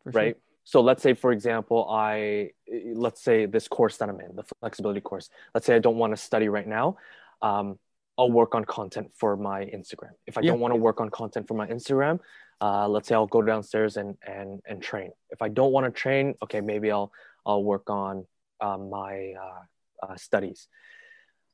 For 0.04 0.12
sure. 0.12 0.22
So 0.70 0.82
let's 0.82 1.02
say, 1.02 1.16
for 1.16 1.32
example, 1.32 1.88
I 1.90 2.52
let's 2.94 3.24
say 3.24 3.48
this 3.48 3.68
course 3.68 3.98
that 3.98 4.08
I'm 4.08 4.20
in, 4.22 4.36
the 4.36 4.44
flexibility 4.62 5.02
course. 5.02 5.28
Let's 5.56 5.66
say 5.66 5.76
I 5.76 5.80
don't 5.80 5.98
want 5.98 6.12
to 6.16 6.18
study 6.18 6.48
right 6.48 6.68
now. 6.68 6.98
Um, 7.42 7.80
I'll 8.20 8.30
work 8.30 8.54
on 8.54 8.66
content 8.66 9.08
for 9.16 9.36
my 9.36 9.66
Instagram. 9.66 10.14
If 10.28 10.38
I 10.38 10.42
Yeah. 10.42 10.52
don't 10.52 10.60
want 10.60 10.74
to 10.76 10.80
work 10.88 11.02
on 11.02 11.10
content 11.10 11.48
for 11.48 11.56
my 11.56 11.66
Instagram, 11.66 12.20
uh, 12.62 12.88
let's 12.88 13.08
say 13.08 13.16
I'll 13.16 13.26
go 13.38 13.42
downstairs 13.42 13.98
and 13.98 14.16
and 14.22 14.62
and 14.70 14.78
train. 14.80 15.10
If 15.32 15.42
I 15.42 15.50
don't 15.50 15.72
want 15.72 15.86
to 15.88 15.92
train, 16.04 16.36
okay, 16.44 16.62
maybe 16.62 16.92
I'll 16.92 17.12
I'll 17.48 17.64
work 17.64 17.90
on 17.90 18.28
um, 18.62 18.92
my 18.92 19.34
uh, 19.46 19.62
uh, 20.06 20.16
studies. 20.18 20.68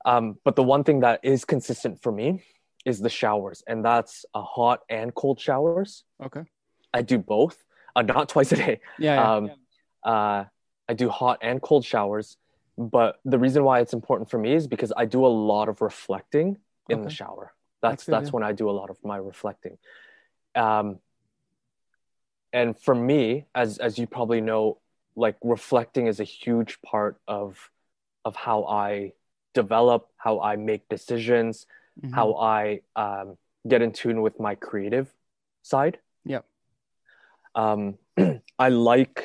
Um, 0.03 0.25
but 0.43 0.57
the 0.57 0.63
one 0.63 0.83
thing 0.83 0.99
that 1.01 1.21
is 1.23 1.45
consistent 1.45 2.01
for 2.03 2.11
me 2.11 2.43
is 2.83 2.99
the 2.99 3.09
showers, 3.21 3.63
and 3.65 3.85
that's 3.85 4.25
a 4.33 4.43
hot 4.43 4.79
and 4.89 5.15
cold 5.15 5.39
showers. 5.39 6.03
Okay. 6.21 6.43
I 6.93 7.01
do 7.01 7.17
both, 7.17 7.64
uh, 7.95 8.01
not 8.01 8.29
twice 8.29 8.51
a 8.51 8.55
day. 8.55 8.79
Yeah. 8.99 9.15
yeah. 9.15 9.33
Um, 9.33 9.51
uh, 10.03 10.43
I 10.87 10.93
do 10.93 11.09
hot 11.09 11.39
and 11.41 11.61
cold 11.61 11.83
showers, 11.85 12.37
but 12.77 13.19
the 13.25 13.39
reason 13.39 13.63
why 13.63 13.79
it's 13.79 13.93
important 13.93 14.29
for 14.29 14.37
me 14.37 14.53
is 14.53 14.67
because 14.67 14.93
I 14.95 15.05
do 15.05 15.25
a 15.25 15.27
lot 15.27 15.69
of 15.69 15.81
reflecting 15.81 16.57
in 16.89 17.01
the 17.01 17.09
shower. 17.09 17.53
That's 17.81 18.05
That's 18.05 18.23
that's 18.23 18.33
when 18.33 18.43
I 18.43 18.51
do 18.51 18.69
a 18.69 18.75
lot 18.79 18.89
of 18.89 18.97
my 19.03 19.17
reflecting. 19.17 19.77
Um, 20.53 20.99
and 22.53 22.77
for 22.77 22.95
me, 22.95 23.45
as 23.53 23.77
as 23.79 23.97
you 23.97 24.07
probably 24.07 24.41
know, 24.41 24.79
like 25.15 25.37
reflecting 25.43 26.07
is 26.07 26.19
a 26.19 26.23
huge 26.23 26.81
part 26.81 27.19
of 27.27 27.71
of 28.23 28.35
how 28.35 28.65
I 28.65 29.13
develop, 29.53 30.09
how 30.17 30.41
I 30.41 30.55
make 30.55 30.87
decisions, 30.89 31.65
Mhm. 32.01 32.13
how 32.13 32.35
I 32.35 32.81
um, 32.95 33.37
get 33.67 33.81
in 33.81 33.91
tune 33.91 34.21
with 34.21 34.39
my 34.39 34.55
creative 34.55 35.13
side. 35.61 35.99
Yep. 36.25 36.45
Um, 37.55 37.97
I 38.59 38.69
like 38.69 39.23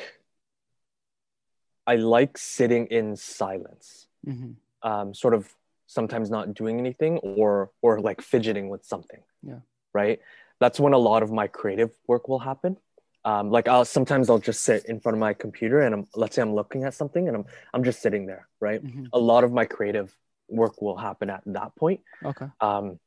I 1.87 1.95
like 1.95 2.37
sitting 2.37 2.87
in 2.87 3.15
silence, 3.15 4.07
Mhm. 4.25 4.55
um, 4.83 5.13
sort 5.13 5.33
of 5.33 5.53
sometimes 5.87 6.29
not 6.29 6.53
doing 6.53 6.79
anything 6.79 7.17
or 7.19 7.71
or 7.81 7.99
like 7.99 8.21
fidgeting 8.21 8.69
with 8.69 8.85
something. 8.85 9.21
Yeah. 9.43 9.59
Right. 9.93 10.19
That's 10.59 10.79
when 10.79 10.93
a 10.93 10.97
lot 10.97 11.23
of 11.23 11.31
my 11.31 11.47
creative 11.47 11.91
work 12.07 12.27
will 12.29 12.39
happen. 12.39 12.77
Um, 13.25 13.51
like 13.51 13.67
I'll 13.67 13.85
sometimes 13.85 14.29
I'll 14.29 14.39
just 14.39 14.61
sit 14.63 14.85
in 14.85 14.99
front 14.99 15.15
of 15.15 15.19
my 15.19 15.33
computer 15.33 15.81
and 15.81 15.93
I'm 15.93 16.07
let's 16.15 16.35
say 16.35 16.41
I'm 16.41 16.53
looking 16.55 16.83
at 16.85 16.93
something 16.93 17.27
and 17.27 17.35
I'm 17.37 17.45
I'm 17.73 17.83
just 17.83 18.01
sitting 18.01 18.25
there. 18.25 18.47
Right. 18.59 18.81
Mhm. 18.83 19.09
A 19.13 19.19
lot 19.19 19.43
of 19.43 19.51
my 19.51 19.65
creative 19.65 20.15
work 20.47 20.81
will 20.81 20.97
happen 20.97 21.29
at 21.29 21.41
that 21.45 21.75
point 21.75 22.01
Okay. 22.25 22.47
um, 22.59 22.99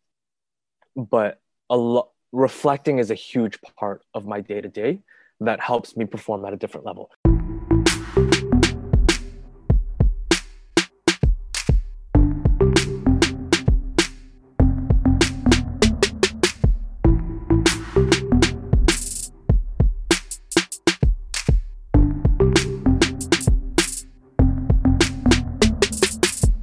but 0.96 1.40
a 1.70 1.76
lot 1.76 2.10
reflecting 2.35 2.99
is 2.99 3.12
a 3.12 3.14
huge 3.14 3.61
part 3.79 4.03
of 4.12 4.27
my 4.27 4.40
day 4.40 4.61
to 4.61 4.68
day 4.68 4.99
that 5.38 5.61
helps 5.61 5.97
me 5.97 6.05
perform 6.05 6.44
at 6.44 6.53
a 6.53 6.57
different 6.57 6.85
level. 6.85 7.09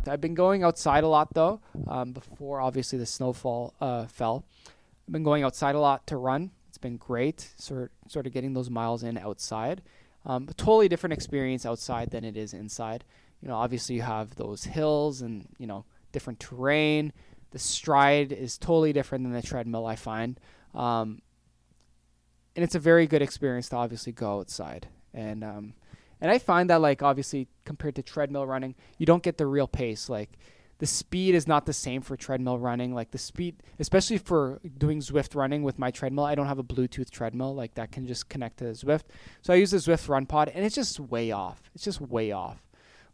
I've 0.05 0.19
been 0.19 0.35
going 0.35 0.63
outside 0.63 1.05
a 1.05 1.07
lot 1.07 1.33
though. 1.33 1.61
Um, 1.87 2.11
before 2.11 2.59
obviously 2.59 2.99
the 2.99 3.05
snowfall 3.05 3.73
uh, 3.79 4.07
fell, 4.07 4.43
been 5.11 5.23
going 5.23 5.43
outside 5.43 5.75
a 5.75 5.79
lot 5.79 6.07
to 6.07 6.17
run. 6.17 6.51
It's 6.69 6.77
been 6.77 6.97
great, 6.97 7.53
sort 7.57 7.91
sort 8.07 8.27
of 8.27 8.33
getting 8.33 8.53
those 8.53 8.69
miles 8.69 9.03
in 9.03 9.17
outside. 9.17 9.81
Um, 10.25 10.47
totally 10.55 10.87
different 10.87 11.13
experience 11.13 11.65
outside 11.65 12.11
than 12.11 12.23
it 12.23 12.37
is 12.37 12.53
inside. 12.53 13.03
You 13.41 13.47
know, 13.47 13.55
obviously 13.55 13.95
you 13.95 14.03
have 14.03 14.35
those 14.35 14.65
hills 14.65 15.21
and 15.21 15.47
you 15.57 15.67
know 15.67 15.85
different 16.11 16.39
terrain. 16.39 17.13
The 17.51 17.59
stride 17.59 18.31
is 18.31 18.57
totally 18.57 18.93
different 18.93 19.23
than 19.25 19.33
the 19.33 19.41
treadmill. 19.41 19.85
I 19.85 19.95
find, 19.95 20.39
um, 20.73 21.21
and 22.55 22.63
it's 22.63 22.75
a 22.75 22.79
very 22.79 23.07
good 23.07 23.21
experience 23.21 23.69
to 23.69 23.75
obviously 23.75 24.13
go 24.13 24.39
outside 24.39 24.87
and 25.13 25.43
um, 25.43 25.73
and 26.19 26.31
I 26.31 26.37
find 26.37 26.69
that 26.69 26.81
like 26.81 27.01
obviously 27.01 27.47
compared 27.65 27.95
to 27.95 28.03
treadmill 28.03 28.45
running, 28.45 28.75
you 28.97 29.05
don't 29.05 29.23
get 29.23 29.37
the 29.37 29.47
real 29.47 29.67
pace. 29.67 30.09
Like 30.09 30.37
the 30.81 30.87
speed 30.87 31.35
is 31.35 31.47
not 31.47 31.67
the 31.67 31.73
same 31.73 32.01
for 32.01 32.17
treadmill 32.17 32.57
running. 32.57 32.95
Like 32.95 33.11
the 33.11 33.19
speed, 33.19 33.61
especially 33.77 34.17
for 34.17 34.59
doing 34.79 34.99
Zwift 34.99 35.35
running 35.35 35.61
with 35.61 35.77
my 35.77 35.91
treadmill, 35.91 36.25
I 36.25 36.33
don't 36.33 36.47
have 36.47 36.57
a 36.57 36.63
Bluetooth 36.63 37.11
treadmill 37.11 37.53
like 37.53 37.75
that 37.75 37.91
can 37.91 38.07
just 38.07 38.29
connect 38.29 38.57
to 38.57 38.63
Zwift. 38.71 39.03
So 39.43 39.53
I 39.53 39.57
use 39.57 39.69
the 39.69 39.77
Zwift 39.77 40.09
Run 40.09 40.25
Pod, 40.25 40.49
and 40.49 40.65
it's 40.65 40.73
just 40.73 40.99
way 40.99 41.31
off. 41.31 41.69
It's 41.75 41.83
just 41.83 42.01
way 42.01 42.31
off. 42.31 42.63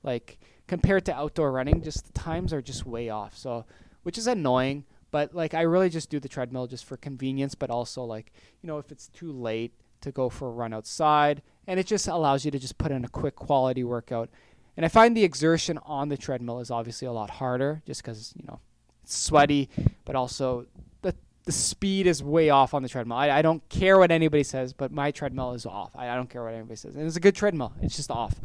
Like 0.01 0.39
compared 0.67 1.03
to 1.08 1.13
outdoor 1.13 1.51
running, 1.51 1.82
just 1.82 2.06
the 2.06 2.13
times 2.13 2.53
are 2.53 2.62
just 2.62 2.86
way 2.86 3.10
off. 3.10 3.38
So 3.38 3.65
which 4.03 4.17
is 4.17 4.27
annoying. 4.27 4.86
But 5.12 5.36
like 5.36 5.53
I 5.53 5.63
really 5.63 5.89
just 5.89 6.10
do 6.10 6.21
the 6.21 6.30
treadmill 6.30 6.67
just 6.67 6.86
for 6.86 6.95
convenience, 6.95 7.53
but 7.53 7.69
also 7.69 8.01
like 8.06 8.32
you 8.62 8.67
know 8.67 8.77
if 8.77 8.93
it's 8.93 9.10
too 9.10 9.34
late 9.34 9.73
to 9.99 10.13
go 10.13 10.30
for 10.30 10.47
a 10.47 10.51
run 10.51 10.73
outside, 10.73 11.41
and 11.67 11.82
it 11.82 11.86
just 11.86 12.08
allows 12.08 12.45
you 12.45 12.51
to 12.51 12.60
just 12.60 12.77
put 12.77 12.93
in 12.93 13.03
a 13.03 13.10
quick 13.10 13.36
quality 13.36 13.84
workout. 13.84 14.30
And 14.78 14.86
I 14.86 14.90
find 14.90 15.18
the 15.18 15.24
exertion 15.24 15.80
on 15.80 16.10
the 16.10 16.18
treadmill 16.18 16.60
is 16.60 16.70
obviously 16.70 17.08
a 17.08 17.12
lot 17.12 17.32
harder 17.32 17.82
just 17.86 18.04
because, 18.04 18.34
you 18.38 18.46
know, 18.48 18.60
it's 19.04 19.18
sweaty, 19.18 19.70
but 20.06 20.16
also 20.16 20.68
the 21.02 21.16
the 21.46 21.52
speed 21.52 22.06
is 22.06 22.22
way 22.22 22.52
off 22.52 22.74
on 22.74 22.84
the 22.84 22.90
treadmill. 22.90 23.18
I, 23.18 23.32
I 23.32 23.42
don't 23.42 23.68
care 23.70 23.98
what 23.98 24.12
anybody 24.12 24.44
says, 24.44 24.74
but 24.74 24.92
my 24.92 25.12
treadmill 25.12 25.54
is 25.54 25.66
off. 25.66 25.96
I, 25.96 26.10
I 26.10 26.16
don't 26.16 26.30
care 26.30 26.44
what 26.44 26.54
anybody 26.54 26.76
says. 26.76 26.96
And 26.96 27.08
it's 27.08 27.16
a 27.16 27.22
good 27.22 27.36
treadmill. 27.36 27.74
It's 27.82 27.96
just 27.96 28.12
off, 28.12 28.36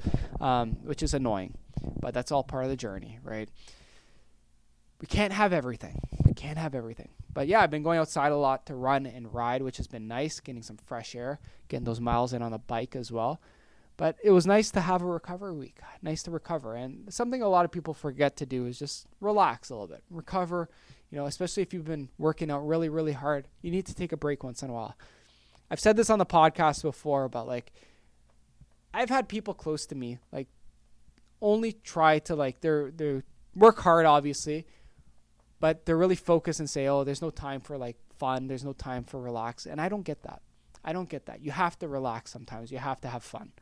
um, 0.41 0.77
which 0.85 1.03
is 1.03 1.13
annoying. 1.13 1.55
But 2.01 2.15
that's 2.15 2.33
all 2.33 2.45
part 2.45 2.65
of 2.65 2.71
the 2.71 2.77
journey, 2.77 3.19
right? 3.23 3.49
We 5.01 5.07
can't 5.07 5.33
have 5.33 5.53
everything. 5.53 6.01
We 6.25 6.33
can't 6.33 6.57
have 6.57 6.75
everything. 6.75 7.09
But 7.35 7.49
yeah, 7.49 7.61
I've 7.61 7.71
been 7.71 7.83
going 7.83 7.99
outside 7.99 8.31
a 8.31 8.37
lot 8.37 8.67
to 8.67 8.75
run 8.75 9.05
and 9.05 9.35
ride, 9.35 9.63
which 9.63 9.79
has 9.79 9.89
been 9.89 10.07
nice, 10.07 10.39
getting 10.39 10.63
some 10.63 10.77
fresh 10.77 11.15
air, 11.15 11.41
getting 11.69 11.85
those 11.85 12.01
miles 12.01 12.33
in 12.33 12.41
on 12.41 12.53
the 12.53 12.59
bike 12.59 12.95
as 12.95 13.11
well. 13.11 13.41
But 13.97 14.17
it 14.25 14.31
was 14.31 14.47
nice 14.47 14.71
to 14.73 14.81
have 14.81 15.03
a 15.03 15.07
recovery 15.07 15.53
week. 15.53 15.79
Nice 16.03 16.23
to 16.25 16.31
recover. 16.31 16.75
And 16.75 17.13
something 17.13 17.43
a 17.43 17.49
lot 17.49 17.65
of 17.65 17.71
people 17.71 17.95
forget 17.95 18.37
to 18.39 18.47
do 18.47 18.67
is 18.67 18.79
just 18.79 19.07
relax 19.21 19.71
a 19.71 19.75
little 19.75 19.87
bit. 19.87 20.03
Recover, 20.11 20.69
you 21.11 21.19
know, 21.19 21.27
especially 21.27 21.63
if 21.63 21.75
you've 21.75 21.85
been 21.85 22.09
working 22.19 22.51
out 22.51 22.67
really, 22.67 22.89
really 22.89 23.13
hard. 23.13 23.49
You 23.61 23.71
need 23.71 23.87
to 23.87 23.95
take 23.95 24.13
a 24.13 24.17
break 24.17 24.43
once 24.43 24.63
in 24.63 24.71
a 24.71 24.73
while. 24.73 24.97
I've 25.71 25.81
said 25.81 25.97
this 25.97 26.11
on 26.11 26.19
the 26.19 26.27
podcast 26.27 26.83
before 26.83 27.25
about 27.25 27.47
like 27.47 27.73
I've 28.93 29.09
had 29.09 29.29
people 29.29 29.55
close 29.55 29.87
to 29.87 29.95
me 29.95 30.19
like 30.31 30.49
only 31.41 31.73
try 31.73 32.19
to 32.21 32.35
like 32.35 32.61
they're 32.61 32.91
they 32.91 33.23
work 33.55 33.79
hard 33.81 34.07
obviously, 34.07 34.67
but 35.61 35.87
they're 35.87 35.97
really 35.97 36.17
focused 36.17 36.61
and 36.61 36.69
say, 36.69 36.87
"Oh, 36.89 37.05
there's 37.05 37.23
no 37.23 37.31
time 37.31 37.61
for 37.61 37.79
like 37.79 37.97
fun. 38.19 38.49
There's 38.49 38.65
no 38.65 38.73
time 38.73 39.05
for 39.05 39.21
relax." 39.21 39.67
And 39.67 39.81
I 39.81 39.89
don't 39.89 40.03
get 40.03 40.23
that. 40.23 40.43
I 40.85 40.93
don't 40.93 41.09
get 41.09 41.27
that. 41.27 41.43
You 41.43 41.53
have 41.53 41.79
to 41.79 41.89
relax 41.89 42.31
sometimes. 42.31 42.71
You 42.71 42.79
have 42.79 43.01
to 43.03 43.09
have 43.09 43.23
fun. 43.23 43.53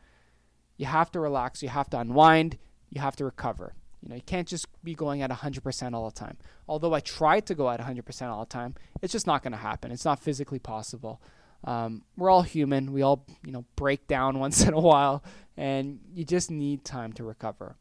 You 0.80 0.86
have 0.86 1.12
to 1.12 1.20
relax. 1.20 1.62
You 1.62 1.68
have 1.68 1.90
to 1.90 1.98
unwind. 1.98 2.56
You 2.88 3.02
have 3.02 3.14
to 3.16 3.24
recover. 3.26 3.74
You 4.00 4.08
know, 4.08 4.14
you 4.14 4.22
can't 4.22 4.48
just 4.48 4.66
be 4.82 4.94
going 4.94 5.20
at 5.20 5.30
100% 5.30 5.92
all 5.92 6.08
the 6.08 6.14
time. 6.14 6.38
Although 6.66 6.94
I 6.94 7.00
try 7.00 7.40
to 7.40 7.54
go 7.54 7.68
at 7.68 7.80
100% 7.80 8.28
all 8.28 8.40
the 8.40 8.48
time, 8.48 8.74
it's 9.02 9.12
just 9.12 9.26
not 9.26 9.42
going 9.42 9.52
to 9.52 9.58
happen. 9.58 9.92
It's 9.92 10.06
not 10.06 10.20
physically 10.20 10.58
possible. 10.58 11.20
Um, 11.64 12.00
we're 12.16 12.30
all 12.30 12.40
human. 12.40 12.94
We 12.94 13.02
all, 13.02 13.26
you 13.44 13.52
know, 13.52 13.66
break 13.76 14.06
down 14.06 14.38
once 14.46 14.62
in 14.62 14.72
a 14.72 14.80
while, 14.80 15.22
and 15.54 16.00
you 16.14 16.24
just 16.24 16.50
need 16.50 16.82
time 16.82 17.12
to 17.12 17.24
recover. 17.24 17.76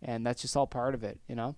And 0.00 0.24
that's 0.24 0.40
just 0.40 0.56
all 0.56 0.68
part 0.68 0.94
of 0.94 1.02
it, 1.02 1.18
you 1.26 1.34
know? 1.34 1.56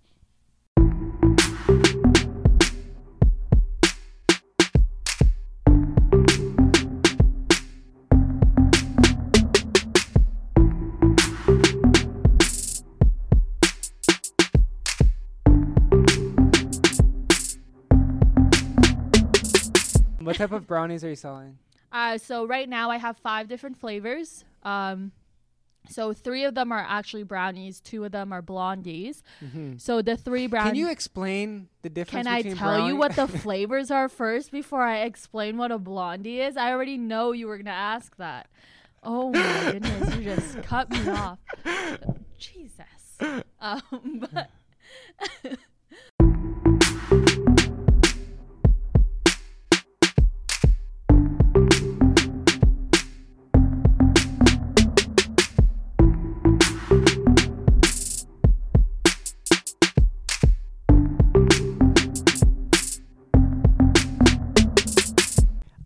Type 20.41 20.53
of 20.53 20.67
brownies 20.67 21.05
are 21.05 21.09
you 21.11 21.17
selling? 21.17 21.59
Uh, 21.93 22.19
so 22.19 22.47
right 22.47 22.69
now 22.69 22.91
I 22.91 22.97
have 22.97 23.17
five 23.19 23.49
different 23.49 23.77
flavors. 23.79 24.45
Um, 24.63 25.13
so 25.89 26.13
three 26.13 26.45
of 26.45 26.55
them 26.55 26.73
are 26.73 26.85
actually 26.87 27.25
brownies. 27.25 27.81
Two 27.81 28.05
of 28.05 28.13
them 28.13 28.33
are 28.33 28.43
blondies. 28.43 29.23
So 29.79 30.03
the 30.03 30.17
three 30.17 30.47
brownies. 30.47 30.71
Can 30.71 30.77
you 30.77 30.91
explain 30.91 31.69
the 31.83 31.89
difference 31.89 32.27
Can 32.27 32.33
I 32.33 32.43
tell 32.43 32.87
you 32.87 32.97
what 32.97 33.17
the 33.17 33.27
flavors 33.45 33.91
are 33.91 34.09
first 34.09 34.53
before 34.53 34.83
I 34.83 35.01
explain 35.01 35.57
what 35.57 35.73
a 35.73 35.79
blondie 35.79 36.41
is? 36.41 36.57
I 36.57 36.71
already 36.71 36.99
know 36.99 37.33
you 37.33 37.47
were 37.47 37.57
gonna 37.57 37.71
ask 37.71 38.17
that. 38.17 38.49
Oh 39.03 39.31
my 39.33 39.73
goodness, 39.73 40.17
you 40.17 40.25
just 40.25 40.63
cut 40.63 40.91
me 40.91 41.09
off. 41.09 41.39
Jesus. 42.39 42.85
Um, 43.61 44.27
but 44.33 44.51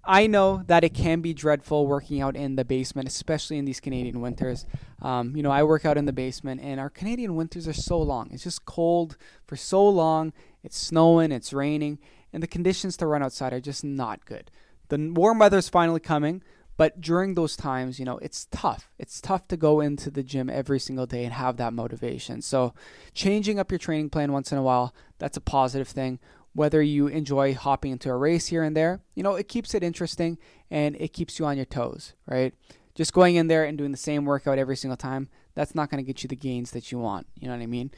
I 0.06 0.26
know 0.26 0.62
that 0.66 0.84
it 0.84 0.92
can 0.92 1.20
be 1.20 1.32
dreadful 1.32 1.86
working 1.86 2.20
out 2.20 2.36
in 2.36 2.56
the 2.56 2.64
basement, 2.64 3.08
especially 3.08 3.58
in 3.58 3.64
these 3.64 3.80
Canadian 3.80 4.20
winters. 4.20 4.66
Um, 5.00 5.34
you 5.34 5.42
know, 5.42 5.50
I 5.50 5.62
work 5.62 5.84
out 5.84 5.96
in 5.96 6.04
the 6.04 6.12
basement, 6.12 6.60
and 6.62 6.78
our 6.78 6.90
Canadian 6.90 7.36
winters 7.36 7.66
are 7.66 7.72
so 7.72 8.00
long. 8.00 8.28
It's 8.30 8.44
just 8.44 8.64
cold 8.64 9.16
for 9.46 9.56
so 9.56 9.86
long. 9.86 10.32
It's 10.62 10.76
snowing, 10.76 11.32
it's 11.32 11.52
raining, 11.52 11.98
and 12.32 12.42
the 12.42 12.46
conditions 12.46 12.96
to 12.98 13.06
run 13.06 13.22
outside 13.22 13.52
are 13.52 13.60
just 13.60 13.84
not 13.84 14.24
good. 14.24 14.50
The 14.88 15.12
warm 15.14 15.38
weather 15.38 15.58
is 15.58 15.68
finally 15.68 16.00
coming, 16.00 16.42
but 16.76 17.00
during 17.00 17.34
those 17.34 17.56
times, 17.56 17.98
you 17.98 18.04
know, 18.04 18.18
it's 18.18 18.46
tough. 18.50 18.90
It's 18.98 19.20
tough 19.20 19.48
to 19.48 19.56
go 19.56 19.80
into 19.80 20.10
the 20.10 20.22
gym 20.22 20.50
every 20.50 20.80
single 20.80 21.06
day 21.06 21.24
and 21.24 21.32
have 21.32 21.56
that 21.58 21.72
motivation. 21.72 22.42
So, 22.42 22.74
changing 23.14 23.58
up 23.58 23.70
your 23.70 23.78
training 23.78 24.10
plan 24.10 24.32
once 24.32 24.52
in 24.52 24.58
a 24.58 24.62
while, 24.62 24.94
that's 25.18 25.36
a 25.36 25.40
positive 25.40 25.88
thing 25.88 26.18
whether 26.54 26.80
you 26.80 27.08
enjoy 27.08 27.52
hopping 27.54 27.92
into 27.92 28.08
a 28.08 28.16
race 28.16 28.46
here 28.46 28.62
and 28.62 28.76
there, 28.76 29.00
you 29.14 29.22
know, 29.22 29.34
it 29.34 29.48
keeps 29.48 29.74
it 29.74 29.82
interesting 29.82 30.38
and 30.70 30.96
it 30.96 31.12
keeps 31.12 31.38
you 31.38 31.44
on 31.44 31.56
your 31.56 31.66
toes, 31.66 32.14
right? 32.26 32.54
Just 32.94 33.12
going 33.12 33.34
in 33.34 33.48
there 33.48 33.64
and 33.64 33.76
doing 33.76 33.90
the 33.90 33.96
same 33.96 34.24
workout 34.24 34.58
every 34.58 34.76
single 34.76 34.96
time, 34.96 35.28
that's 35.54 35.74
not 35.74 35.90
going 35.90 36.02
to 36.02 36.06
get 36.06 36.22
you 36.22 36.28
the 36.28 36.36
gains 36.36 36.70
that 36.70 36.92
you 36.92 36.98
want. 36.98 37.26
You 37.38 37.48
know 37.48 37.54
what 37.54 37.62
I 37.62 37.66
mean? 37.66 37.90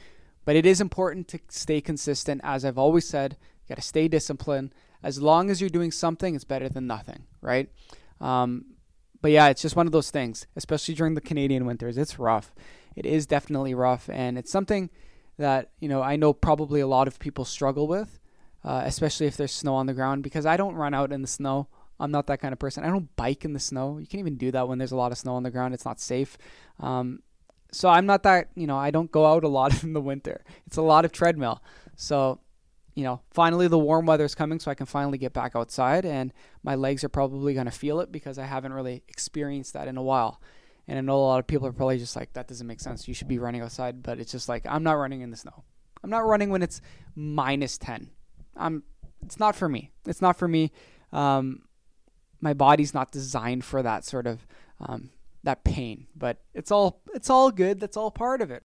But 0.43 0.55
it 0.55 0.65
is 0.65 0.81
important 0.81 1.27
to 1.29 1.39
stay 1.49 1.81
consistent. 1.81 2.41
As 2.43 2.65
I've 2.65 2.79
always 2.79 3.07
said, 3.07 3.37
you 3.39 3.75
got 3.75 3.81
to 3.81 3.87
stay 3.87 4.07
disciplined. 4.07 4.73
As 5.03 5.21
long 5.21 5.51
as 5.51 5.61
you're 5.61 5.69
doing 5.69 5.91
something, 5.91 6.33
it's 6.33 6.43
better 6.43 6.67
than 6.67 6.87
nothing, 6.87 7.23
right? 7.41 7.69
Um, 8.19 8.65
but 9.21 9.31
yeah, 9.31 9.49
it's 9.49 9.61
just 9.61 9.75
one 9.75 9.85
of 9.85 9.91
those 9.91 10.09
things, 10.09 10.47
especially 10.55 10.95
during 10.95 11.13
the 11.13 11.21
Canadian 11.21 11.65
winters. 11.65 11.97
It's 11.97 12.17
rough. 12.17 12.55
It 12.95 13.05
is 13.05 13.27
definitely 13.27 13.75
rough. 13.75 14.09
And 14.11 14.37
it's 14.37 14.51
something 14.51 14.89
that, 15.37 15.69
you 15.79 15.89
know, 15.89 16.01
I 16.01 16.15
know 16.15 16.33
probably 16.33 16.79
a 16.79 16.87
lot 16.87 17.07
of 17.07 17.19
people 17.19 17.45
struggle 17.45 17.87
with 17.87 18.19
uh, 18.63 18.81
especially 18.85 19.27
if 19.27 19.37
there's 19.37 19.53
snow 19.53 19.75
on 19.75 19.85
the 19.85 19.93
ground, 19.93 20.23
because 20.23 20.45
I 20.45 20.57
don't 20.57 20.75
run 20.75 20.93
out 20.93 21.11
in 21.11 21.21
the 21.21 21.27
snow. 21.27 21.67
I'm 21.99 22.11
not 22.11 22.27
that 22.27 22.39
kind 22.39 22.53
of 22.53 22.59
person. 22.59 22.83
I 22.83 22.87
don't 22.87 23.15
bike 23.15 23.43
in 23.43 23.53
the 23.53 23.59
snow. 23.59 23.97
You 23.97 24.05
can't 24.05 24.19
even 24.19 24.37
do 24.37 24.51
that 24.51 24.67
when 24.67 24.77
there's 24.77 24.91
a 24.91 24.97
lot 24.97 25.11
of 25.11 25.17
snow 25.17 25.35
on 25.35 25.43
the 25.43 25.51
ground. 25.51 25.73
It's 25.73 25.85
not 25.85 25.99
safe. 25.99 26.37
Um, 26.79 27.21
so 27.71 27.89
I'm 27.89 28.05
not 28.05 28.23
that, 28.23 28.49
you 28.55 28.67
know, 28.67 28.77
I 28.77 28.91
don't 28.91 29.11
go 29.11 29.25
out 29.25 29.43
a 29.43 29.47
lot 29.47 29.83
in 29.83 29.93
the 29.93 30.01
winter. 30.01 30.43
It's 30.65 30.77
a 30.77 30.81
lot 30.81 31.05
of 31.05 31.11
treadmill. 31.11 31.63
So, 31.95 32.39
you 32.93 33.03
know, 33.03 33.21
finally 33.31 33.67
the 33.67 33.79
warm 33.79 34.05
weather 34.05 34.25
is 34.25 34.35
coming, 34.35 34.59
so 34.59 34.71
I 34.71 34.75
can 34.75 34.85
finally 34.85 35.17
get 35.17 35.33
back 35.33 35.55
outside, 35.55 36.05
and 36.05 36.33
my 36.63 36.75
legs 36.75 37.03
are 37.03 37.09
probably 37.09 37.53
going 37.53 37.65
to 37.65 37.71
feel 37.71 37.99
it 37.99 38.11
because 38.11 38.39
I 38.39 38.45
haven't 38.45 38.73
really 38.73 39.03
experienced 39.07 39.73
that 39.73 39.87
in 39.87 39.97
a 39.97 40.03
while. 40.03 40.39
And 40.87 40.97
I 40.97 41.01
know 41.01 41.17
a 41.17 41.19
lot 41.19 41.39
of 41.39 41.47
people 41.47 41.67
are 41.67 41.73
probably 41.73 41.97
just 41.97 42.15
like, 42.15 42.33
that 42.33 42.47
doesn't 42.47 42.65
make 42.65 42.79
sense. 42.79 43.07
You 43.07 43.13
should 43.13 43.27
be 43.27 43.39
running 43.39 43.61
outside. 43.61 44.01
But 44.01 44.19
it's 44.19 44.31
just 44.31 44.47
like, 44.47 44.65
I'm 44.67 44.83
not 44.83 44.93
running 44.93 45.21
in 45.21 45.31
the 45.31 45.37
snow. 45.37 45.63
I'm 46.01 46.09
not 46.09 46.25
running 46.25 46.49
when 46.49 46.63
it's 46.63 46.81
minus 47.15 47.77
10. 47.77 48.09
I'm 48.57 48.83
it's 49.23 49.39
not 49.39 49.55
for 49.55 49.67
me. 49.67 49.91
It's 50.05 50.21
not 50.21 50.37
for 50.37 50.47
me. 50.47 50.71
Um, 51.11 51.63
my 52.39 52.53
body's 52.53 52.93
not 52.93 53.11
designed 53.11 53.65
for 53.65 53.81
that 53.81 54.05
sort 54.05 54.27
of 54.27 54.45
um, 54.79 55.09
that 55.43 55.63
pain. 55.63 56.07
But 56.15 56.37
it's 56.53 56.71
all 56.71 57.01
it's 57.13 57.29
all 57.29 57.51
good. 57.51 57.79
That's 57.79 57.97
all 57.97 58.11
part 58.11 58.41
of 58.41 58.51
it. 58.51 58.63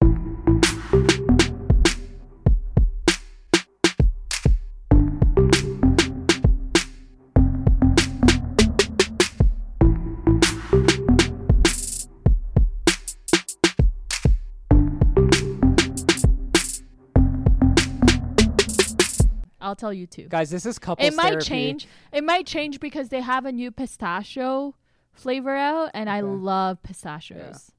I'll 19.67 19.75
tell 19.77 19.93
you 19.93 20.07
too. 20.07 20.29
Guys, 20.29 20.49
this 20.51 20.65
is 20.65 20.79
couples 20.79 21.09
It 21.09 21.15
might 21.17 21.31
therapy. 21.31 21.45
change. 21.45 21.89
It 22.13 22.23
might 22.23 22.47
change 22.47 22.79
because 22.79 23.09
they 23.09 23.21
have 23.21 23.45
a 23.47 23.51
new 23.53 23.73
pistachio 23.73 24.77
flavor 25.13 25.57
out, 25.57 25.91
and 25.93 26.09
I 26.09 26.21
love 26.21 26.83
pistachios. 26.85 27.73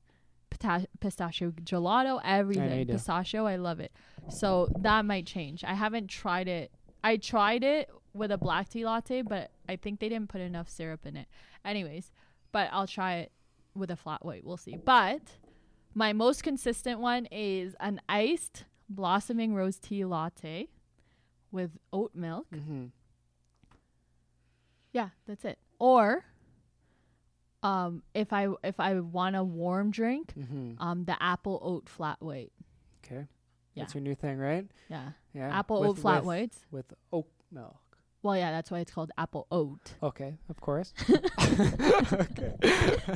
Pita- 0.50 0.88
pistachio 1.00 1.52
gelato, 1.52 2.19
everything. 2.26 2.88
do. 2.88 2.93
Pistachio, 2.93 3.45
I 3.45 3.56
love 3.56 3.80
it. 3.80 3.93
So 4.30 4.69
that 4.80 5.06
might 5.06 5.26
change. 5.26 5.63
I 5.63 5.76
haven't 5.76 6.08
tried 6.08 6.50
it. 6.50 6.71
I 7.06 7.15
tried 7.15 7.63
it 7.63 7.89
with 8.13 8.32
a 8.32 8.38
black 8.38 8.67
tea 8.67 8.84
latte, 8.84 9.21
but 9.21 9.52
I 9.69 9.78
think 9.78 10.00
they 10.02 10.10
didn't 10.10 10.28
put 10.28 10.41
enough 10.41 10.69
syrup 10.69 11.06
in 11.06 11.15
it. 11.15 11.28
Anyways, 11.63 12.12
but 12.52 12.67
I'll 12.73 12.88
try 12.88 13.17
it 13.19 13.32
with 13.76 13.91
a 13.91 13.95
flat 13.95 14.26
white. 14.26 14.43
We'll 14.43 14.58
see. 14.58 14.76
But 14.76 15.21
my 15.93 16.12
most 16.12 16.43
consistent 16.43 17.00
one 17.00 17.28
is 17.32 17.76
an 17.80 18.02
iced 18.10 18.65
blossoming 18.89 19.54
rose 19.54 19.78
tea 19.80 20.04
latte 20.04 20.67
with 21.57 21.71
oat 21.91 22.13
milk. 22.15 22.47
Mhm. 22.53 22.91
Yeah, 24.93 25.09
that's 25.27 25.43
it. 25.45 25.57
Or 25.79 26.23
um 27.63 28.03
if 28.13 28.31
I 28.31 28.47
if 28.63 28.79
I 28.79 28.99
want 28.99 29.35
a 29.35 29.43
warm 29.43 29.91
drink, 29.91 30.33
Mhm. 30.37 30.75
um 30.79 31.05
the 31.05 31.21
apple 31.21 31.59
oat 31.63 31.89
flat 31.89 32.21
white. 32.21 32.51
Okay. 33.03 33.25
Yeah. 33.73 33.83
That's 33.83 33.95
your 33.95 34.01
new 34.03 34.15
thing, 34.15 34.37
right? 34.37 34.67
Yeah. 34.89 35.11
Yeah. 35.33 35.49
Apple 35.59 35.81
With- 35.81 35.89
oat 35.89 35.97
flat 35.99 36.17
with- 36.21 36.25
whites. 36.27 36.65
with 36.71 36.93
oat 37.11 37.27
milk. 37.51 37.81
Well, 38.23 38.35
yeah, 38.35 38.51
that's 38.51 38.69
why 38.71 38.79
it's 38.79 38.91
called 38.91 39.11
apple 39.17 39.45
oat. 39.51 39.93
Okay, 40.01 40.37
of 40.49 40.59
course. 40.59 40.91
okay. 41.39 42.53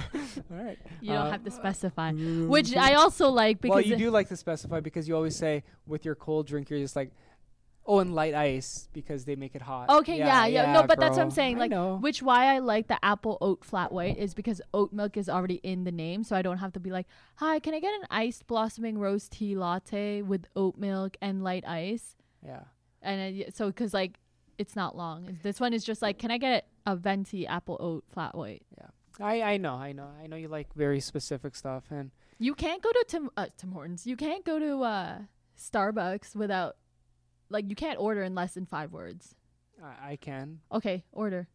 All 0.50 0.58
right. 0.58 0.78
You 1.02 1.14
don't 1.14 1.28
Uh, 1.28 1.32
have 1.32 1.44
to 1.44 1.52
specify, 1.52 2.14
which 2.14 2.76
I 2.76 2.94
also 2.94 3.30
like 3.30 3.60
because 3.62 3.76
well, 3.76 3.84
you 3.86 3.98
do 3.98 4.12
like 4.12 4.30
to 4.30 4.38
specify 4.38 4.80
because 4.80 5.08
you 5.08 5.16
always 5.16 5.36
say 5.36 5.64
with 5.88 6.06
your 6.06 6.16
cold 6.16 6.48
drink, 6.48 6.70
you're 6.70 6.80
just 6.80 6.96
like, 6.96 7.12
oh, 7.92 8.00
and 8.00 8.14
light 8.16 8.34
ice 8.34 8.88
because 8.94 9.26
they 9.26 9.36
make 9.36 9.56
it 9.56 9.62
hot. 9.62 9.90
Okay, 9.90 10.18
yeah, 10.18 10.46
yeah, 10.46 10.72
no, 10.74 10.84
but 10.84 11.00
that's 11.00 11.18
what 11.18 11.24
I'm 11.24 11.32
saying. 11.32 11.58
Like, 11.58 11.74
which 12.02 12.22
why 12.22 12.56
I 12.56 12.60
like 12.60 12.88
the 12.88 13.04
apple 13.04 13.38
oat 13.42 13.64
flat 13.66 13.92
white 13.92 14.18
is 14.18 14.34
because 14.34 14.62
oat 14.74 14.94
milk 14.94 15.18
is 15.18 15.28
already 15.30 15.60
in 15.64 15.84
the 15.84 15.92
name, 15.92 16.24
so 16.24 16.36
I 16.36 16.42
don't 16.42 16.58
have 16.60 16.74
to 16.74 16.80
be 16.80 16.92
like, 16.92 17.08
"Hi, 17.36 17.60
can 17.60 17.74
I 17.74 17.80
get 17.80 17.94
an 17.94 18.08
iced 18.10 18.48
blossoming 18.48 18.98
rose 18.98 19.28
tea 19.30 19.56
latte 19.56 20.22
with 20.22 20.46
oat 20.56 20.78
milk 20.78 21.18
and 21.22 21.44
light 21.44 21.66
ice?" 21.68 22.16
yeah. 22.46 22.64
And 23.04 23.46
so, 23.54 23.68
because 23.68 23.94
like, 23.94 24.20
it's 24.58 24.76
not 24.76 24.96
long. 24.96 25.40
This 25.42 25.60
one 25.60 25.74
is 25.74 25.84
just 25.84 26.02
like, 26.02 26.18
"Can 26.20 26.32
I 26.32 26.38
get 26.38 26.68
a 26.86 26.96
venti 26.96 27.48
apple 27.48 27.78
oat 27.80 28.04
flat 28.14 28.36
white?" 28.36 28.64
Yeah. 28.78 28.88
I, 29.20 29.42
I 29.42 29.58
know, 29.58 29.76
I 29.76 29.92
know, 29.92 30.08
I 30.24 30.28
know 30.28 30.36
you 30.36 30.48
like 30.48 30.74
very 30.74 31.00
specific 31.00 31.56
stuff, 31.56 31.86
and 31.92 32.12
You 32.40 32.56
can't 32.56 32.82
go 32.82 32.92
to 32.92 33.06
Tim 33.08 33.30
uh, 33.38 33.48
Tim 33.58 33.72
Hortons. 33.72 34.08
You 34.08 34.16
can't 34.16 34.46
go 34.46 34.58
to 34.58 34.82
uh, 34.84 35.18
Starbucks 35.60 36.36
without, 36.36 36.76
like, 37.52 37.70
you 37.70 37.76
can't 37.76 38.00
order 38.00 38.24
in 38.24 38.34
less 38.36 38.54
than 38.54 38.66
five 38.66 38.92
words. 38.92 39.36
I, 39.84 40.12
I 40.12 40.16
can 40.16 40.60
Okay, 40.72 41.04
order. 41.12 41.48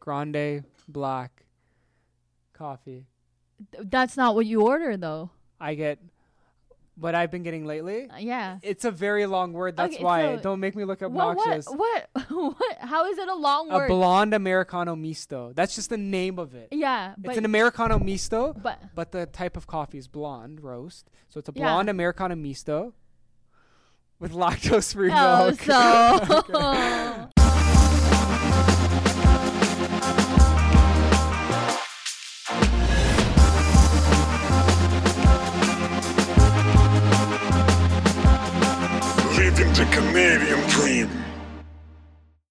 grande 0.00 0.64
black 0.88 1.44
coffee. 2.52 3.06
Th- 3.72 3.84
That's 3.88 4.16
not 4.16 4.34
what 4.34 4.46
you 4.46 4.62
order 4.62 4.96
though. 4.96 5.30
I 5.60 5.74
get 5.74 5.98
what 6.96 7.14
I've 7.14 7.30
been 7.30 7.42
getting 7.42 7.64
lately. 7.64 8.08
Uh, 8.10 8.16
yeah. 8.18 8.58
It's 8.62 8.84
a 8.84 8.90
very 8.90 9.24
long 9.26 9.52
word. 9.54 9.76
That's 9.76 9.94
Okay, 9.94 10.04
why. 10.04 10.36
so- 10.36 10.42
Don't 10.42 10.60
make 10.60 10.76
me 10.76 10.84
look 10.84 11.02
obnoxious. 11.02 11.66
what? 11.66 11.78
What? 12.12 12.26
What? 12.32 12.78
How 12.80 13.06
is 13.10 13.18
it 13.18 13.28
a 13.28 13.34
long 13.34 13.70
A 13.70 13.74
word? 13.74 13.84
A 13.86 13.88
blonde 13.88 14.34
Americano 14.34 14.94
misto. 14.96 15.52
That's 15.54 15.74
just 15.74 15.90
the 15.90 15.96
name 15.98 16.38
of 16.38 16.54
it. 16.54 16.68
yeah, 16.72 17.14
it's 17.24 17.38
an 17.38 17.44
Americano 17.44 17.98
misto, 17.98 18.52
but 18.52 18.78
but 18.94 19.12
the 19.12 19.26
type 19.26 19.56
of 19.56 19.66
coffee 19.66 19.98
is 19.98 20.08
blonde 20.08 20.60
roast. 20.62 21.10
So 21.28 21.38
it's 21.38 21.48
a 21.48 21.52
Yeah. 21.54 21.64
blonde 21.64 21.88
Americano 21.88 22.34
misto 22.34 22.94
with 24.22 24.32
lactose 24.32 24.94
free 24.94 25.10
oh, 25.12 25.46
milk. 25.48 25.60
so 25.62 25.74
Living 39.36 39.72
the 39.72 39.88
Canadian 39.90 40.68
dream. 40.68 41.31